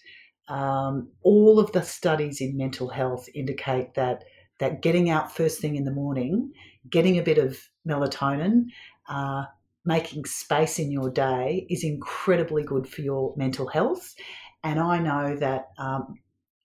um, 0.49 1.09
all 1.23 1.59
of 1.59 1.73
the 1.73 1.83
studies 1.83 2.41
in 2.41 2.57
mental 2.57 2.89
health 2.89 3.29
indicate 3.35 3.95
that 3.95 4.25
that 4.61 4.83
getting 4.83 5.11
out 5.11 5.35
first 5.35 5.61
thing 5.61 5.77
in 5.77 5.85
the 5.85 5.91
morning, 5.91 6.53
getting 6.89 7.19
a 7.19 7.23
bit 7.23 7.39
of 7.39 7.59
melatonin, 7.87 8.67
uh, 9.09 9.45
making 9.85 10.25
space 10.25 10.79
in 10.79 10.91
your 10.91 11.11
day 11.11 11.67
is 11.69 11.85
incredibly 11.85 12.63
good 12.63 12.89
for 12.89 13.03
your 13.03 13.35
mental 13.37 13.67
health. 13.67 14.15
And 14.63 14.79
I 14.79 14.99
know 14.99 15.37
that, 15.37 15.71
um, 15.79 16.19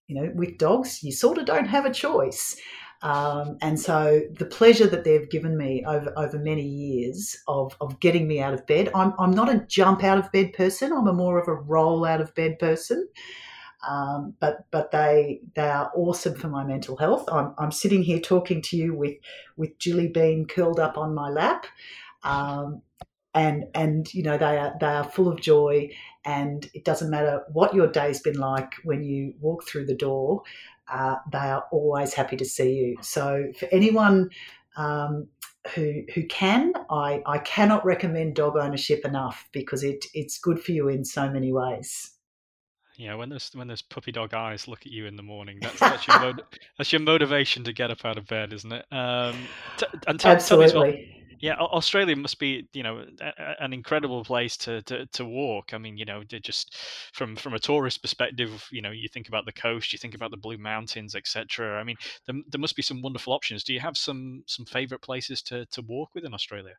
you 0.08 0.22
know, 0.22 0.32
with 0.36 0.58
dogs, 0.58 1.04
you 1.04 1.12
sort 1.12 1.38
of 1.38 1.46
don't 1.46 1.68
have 1.68 1.86
a 1.86 1.94
choice. 1.94 2.56
Um, 3.02 3.58
and 3.62 3.80
so 3.80 4.22
the 4.34 4.46
pleasure 4.46 4.88
that 4.88 5.04
they've 5.04 5.30
given 5.30 5.58
me 5.58 5.84
over, 5.88 6.13
over 6.18 6.38
many 6.38 6.63
years 6.63 7.38
of, 7.48 7.76
of 7.80 8.00
getting 8.00 8.28
me 8.28 8.42
out 8.42 8.54
of 8.54 8.68
bed, 8.68 8.89
I'm, 8.94 9.13
I'm 9.18 9.32
not 9.32 9.54
a 9.54 9.65
jump 9.68 10.04
out 10.04 10.18
of 10.18 10.32
bed 10.32 10.54
person, 10.54 10.92
I'm 10.92 11.08
a 11.08 11.13
more 11.13 11.39
of 11.39 11.48
a 11.48 11.54
roll 11.54 12.06
out 12.06 12.22
of 12.22 12.36
bed 12.36 12.60
person. 12.60 13.08
Um, 13.88 14.36
but 14.39 14.65
but 14.72 14.92
they 14.92 15.42
they 15.56 15.68
are 15.70 15.92
awesome 15.96 16.36
for 16.36 16.50
my 16.50 16.65
mental 16.65 16.98
health. 16.98 17.28
I'm, 17.32 17.54
I'm 17.58 17.72
sitting 17.72 18.04
here 18.04 18.20
talking 18.20 18.62
to 18.63 18.78
you 18.78 18.94
with 18.94 19.18
with 19.56 19.78
Julie 19.80 20.10
Bean 20.10 20.46
curled 20.46 20.80
up 20.80 20.98
on 20.98 21.13
my 21.13 21.30
lap, 21.30 21.65
um, 22.24 22.82
and 23.34 23.65
and 23.74 24.13
you 24.13 24.24
know 24.24 24.38
they 24.38 24.58
are 24.58 24.76
they 24.80 24.88
are 24.88 25.04
full 25.06 25.30
of 25.30 25.39
joy. 25.39 25.89
And 26.26 26.70
it 26.74 26.84
doesn't 26.84 27.10
matter 27.10 27.44
what 27.54 27.74
your 27.74 27.88
day's 27.88 28.20
been 28.22 28.38
like 28.38 28.74
when 28.84 29.04
you 29.04 29.34
walk 29.39 29.65
through 29.65 29.86
the 29.86 29.96
door, 29.96 30.44
uh, 30.92 31.15
they 31.32 31.38
are 31.38 31.65
always 31.72 32.13
happy 32.13 32.36
to 32.38 32.46
see 32.46 32.74
you. 32.74 32.98
So 33.02 33.52
for 33.58 33.68
anyone. 33.72 34.30
Um, 34.78 35.28
who 35.76 36.04
who 36.15 36.26
can 36.28 36.72
I, 36.89 37.22
I 37.26 37.39
cannot 37.39 37.86
recommend 37.86 38.36
dog 38.36 38.56
ownership 38.56 39.04
enough 39.04 39.50
because 39.52 39.84
it 39.84 40.06
it's 40.13 40.39
good 40.39 40.63
for 40.63 40.72
you 40.72 40.88
in 40.88 41.04
so 41.04 41.30
many 41.30 41.52
ways. 41.52 42.12
Yeah, 43.00 43.16
when 43.16 43.30
those 43.30 43.50
when 43.54 43.70
those 43.70 43.82
puppy 43.82 44.12
dog 44.12 44.34
eyes 44.34 44.68
look 44.68 44.82
at 44.86 44.92
you 44.92 45.06
in 45.06 45.16
the 45.16 45.24
morning, 45.24 45.62
that's 45.62 45.86
that's 45.86 46.06
your 46.06 46.18
mo- 46.18 46.34
that's 46.78 46.92
your 46.92 47.00
motivation 47.02 47.64
to 47.64 47.72
get 47.72 47.92
up 47.92 48.04
out 48.04 48.18
of 48.18 48.28
bed, 48.28 48.52
isn't 48.52 48.74
it? 48.74 48.86
Um, 48.92 49.54
t- 49.78 49.86
and 50.06 50.20
t- 50.20 50.28
Absolutely. 50.30 50.74
Well, 50.74 50.94
yeah, 51.40 51.56
Australia 51.56 52.18
must 52.18 52.40
be 52.40 52.68
you 52.74 52.84
know 52.84 53.06
a, 53.22 53.64
an 53.64 53.72
incredible 53.72 54.26
place 54.26 54.58
to, 54.58 54.82
to 54.84 55.06
to 55.14 55.24
walk. 55.24 55.74
I 55.74 55.78
mean, 55.78 55.98
you 55.98 56.04
know, 56.04 56.24
just 56.26 56.76
from 57.14 57.38
from 57.38 57.54
a 57.54 57.60
tourist 57.60 58.02
perspective, 58.02 58.68
you 58.70 58.82
know, 58.82 58.92
you 58.92 59.08
think 59.08 59.30
about 59.30 59.46
the 59.46 59.54
coast, 59.54 59.94
you 59.94 60.00
think 60.00 60.14
about 60.14 60.32
the 60.32 60.38
Blue 60.38 60.58
Mountains, 60.58 61.16
etc. 61.16 61.80
I 61.80 61.86
mean, 61.86 61.96
there, 62.28 62.36
there 62.52 62.60
must 62.60 62.76
be 62.76 62.82
some 62.82 63.02
wonderful 63.02 63.32
options. 63.34 63.64
Do 63.64 63.74
you 63.74 63.80
have 63.80 63.96
some 63.96 64.44
some 64.46 64.66
favorite 64.66 65.02
places 65.02 65.42
to 65.44 65.66
to 65.68 65.82
walk 65.84 66.10
within 66.14 66.34
Australia? 66.34 66.76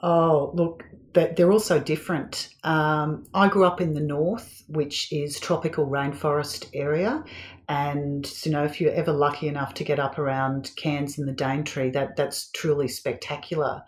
Oh, 0.00 0.52
look, 0.54 0.84
they're 1.12 1.52
also 1.52 1.80
different. 1.80 2.50
Um, 2.62 3.24
I 3.32 3.48
grew 3.48 3.64
up 3.64 3.80
in 3.80 3.94
the 3.94 4.00
north, 4.00 4.62
which 4.68 5.10
is 5.12 5.40
tropical 5.40 5.86
rainforest 5.86 6.68
area, 6.74 7.24
and 7.68 8.30
you 8.44 8.52
know, 8.52 8.64
if 8.64 8.80
you're 8.80 8.92
ever 8.92 9.12
lucky 9.12 9.48
enough 9.48 9.74
to 9.74 9.84
get 9.84 9.98
up 9.98 10.18
around 10.18 10.70
Cairns 10.76 11.18
and 11.18 11.26
the 11.26 11.32
Daintree, 11.32 11.90
that 11.92 12.16
that's 12.16 12.50
truly 12.50 12.88
spectacular. 12.88 13.82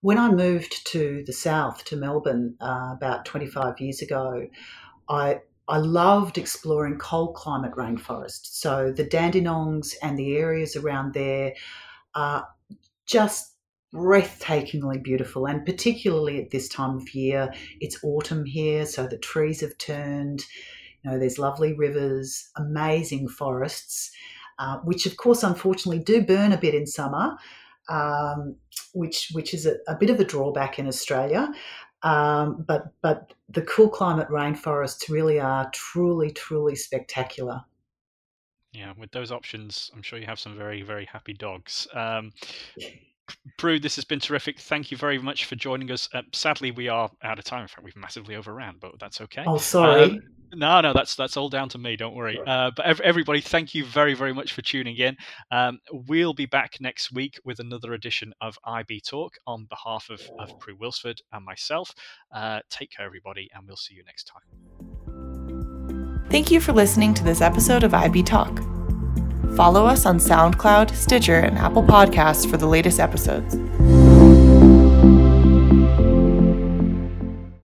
When 0.00 0.18
I 0.18 0.30
moved 0.30 0.86
to 0.88 1.24
the 1.26 1.32
south, 1.32 1.84
to 1.86 1.96
Melbourne, 1.96 2.56
uh, 2.60 2.94
about 2.96 3.24
25 3.24 3.80
years 3.80 4.02
ago, 4.02 4.48
I 5.08 5.40
I 5.68 5.78
loved 5.78 6.38
exploring 6.38 6.98
cold 6.98 7.34
climate 7.34 7.72
rainforest. 7.76 8.46
So 8.46 8.92
the 8.92 9.04
Dandenongs 9.04 9.94
and 10.02 10.18
the 10.18 10.36
areas 10.36 10.76
around 10.76 11.14
there 11.14 11.54
are 12.14 12.46
just 13.06 13.55
breathtakingly 13.96 15.02
beautiful, 15.02 15.46
and 15.46 15.64
particularly 15.64 16.42
at 16.42 16.50
this 16.50 16.68
time 16.68 16.96
of 16.96 17.14
year. 17.14 17.52
It's 17.80 18.02
autumn 18.04 18.44
here, 18.44 18.84
so 18.84 19.06
the 19.06 19.18
trees 19.18 19.60
have 19.62 19.78
turned. 19.78 20.44
You 21.02 21.10
know, 21.10 21.18
there's 21.18 21.38
lovely 21.38 21.72
rivers, 21.72 22.50
amazing 22.56 23.28
forests, 23.28 24.10
uh, 24.58 24.78
which 24.78 25.06
of 25.06 25.16
course, 25.16 25.42
unfortunately, 25.42 26.02
do 26.02 26.22
burn 26.22 26.52
a 26.52 26.58
bit 26.58 26.74
in 26.74 26.86
summer, 26.86 27.36
um, 27.88 28.56
which 28.92 29.30
which 29.32 29.54
is 29.54 29.66
a, 29.66 29.76
a, 29.88 29.96
bit 29.96 30.10
of 30.10 30.20
a 30.20 30.24
drawback 30.24 30.78
in 30.78 30.86
Australia. 30.86 31.52
Um, 32.02 32.64
but 32.66 32.92
but 33.02 33.32
the 33.48 33.62
cool 33.62 33.88
climate 33.88 34.28
rainforests 34.28 35.08
really 35.08 35.40
are 35.40 35.70
truly 35.70 36.30
truly 36.30 36.76
spectacular. 36.76 37.62
Yeah, 38.72 38.92
with 38.98 39.10
those 39.12 39.32
options, 39.32 39.90
I'm 39.94 40.02
sure 40.02 40.18
you 40.18 40.26
have 40.26 40.40
some 40.40 40.56
very 40.56 40.82
very 40.82 41.06
happy 41.06 41.32
dogs. 41.32 41.88
Um, 41.94 42.32
Prue, 43.58 43.80
this 43.80 43.96
has 43.96 44.04
been 44.04 44.20
terrific. 44.20 44.60
Thank 44.60 44.90
you 44.90 44.96
very 44.96 45.18
much 45.18 45.44
for 45.46 45.56
joining 45.56 45.90
us. 45.90 46.08
Uh, 46.12 46.22
sadly, 46.32 46.70
we 46.70 46.88
are 46.88 47.10
out 47.22 47.38
of 47.38 47.44
time. 47.44 47.62
In 47.62 47.68
fact, 47.68 47.82
we've 47.82 47.96
massively 47.96 48.36
overran, 48.36 48.76
but 48.80 48.98
that's 49.00 49.20
okay. 49.20 49.44
Oh, 49.46 49.58
sorry. 49.58 50.02
Um, 50.02 50.22
no, 50.54 50.80
no, 50.80 50.92
that's 50.92 51.16
that's 51.16 51.36
all 51.36 51.48
down 51.48 51.68
to 51.70 51.78
me. 51.78 51.96
Don't 51.96 52.14
worry. 52.14 52.40
Uh, 52.46 52.70
but 52.76 52.86
ev- 52.86 53.00
everybody, 53.00 53.40
thank 53.40 53.74
you 53.74 53.84
very, 53.84 54.14
very 54.14 54.32
much 54.32 54.52
for 54.52 54.62
tuning 54.62 54.96
in. 54.96 55.16
Um, 55.50 55.80
we'll 55.90 56.34
be 56.34 56.46
back 56.46 56.76
next 56.80 57.12
week 57.12 57.38
with 57.44 57.58
another 57.58 57.94
edition 57.94 58.32
of 58.40 58.58
IB 58.64 59.00
Talk 59.00 59.34
on 59.46 59.66
behalf 59.66 60.08
of, 60.10 60.22
of 60.38 60.58
Prue 60.60 60.76
Willsford 60.76 61.20
and 61.32 61.44
myself. 61.44 61.92
Uh, 62.32 62.60
take 62.70 62.90
care, 62.90 63.06
everybody, 63.06 63.50
and 63.54 63.66
we'll 63.66 63.76
see 63.76 63.94
you 63.94 64.04
next 64.04 64.30
time. 64.30 64.42
Thank 66.30 66.50
you 66.50 66.60
for 66.60 66.72
listening 66.72 67.14
to 67.14 67.24
this 67.24 67.40
episode 67.40 67.82
of 67.82 67.94
IB 67.94 68.22
Talk. 68.22 68.60
Follow 69.56 69.86
us 69.86 70.04
on 70.04 70.18
SoundCloud, 70.18 70.94
Stitcher, 70.94 71.40
and 71.40 71.56
Apple 71.56 71.82
Podcasts 71.82 72.48
for 72.48 72.58
the 72.58 72.66
latest 72.66 73.00
episodes. 73.00 73.54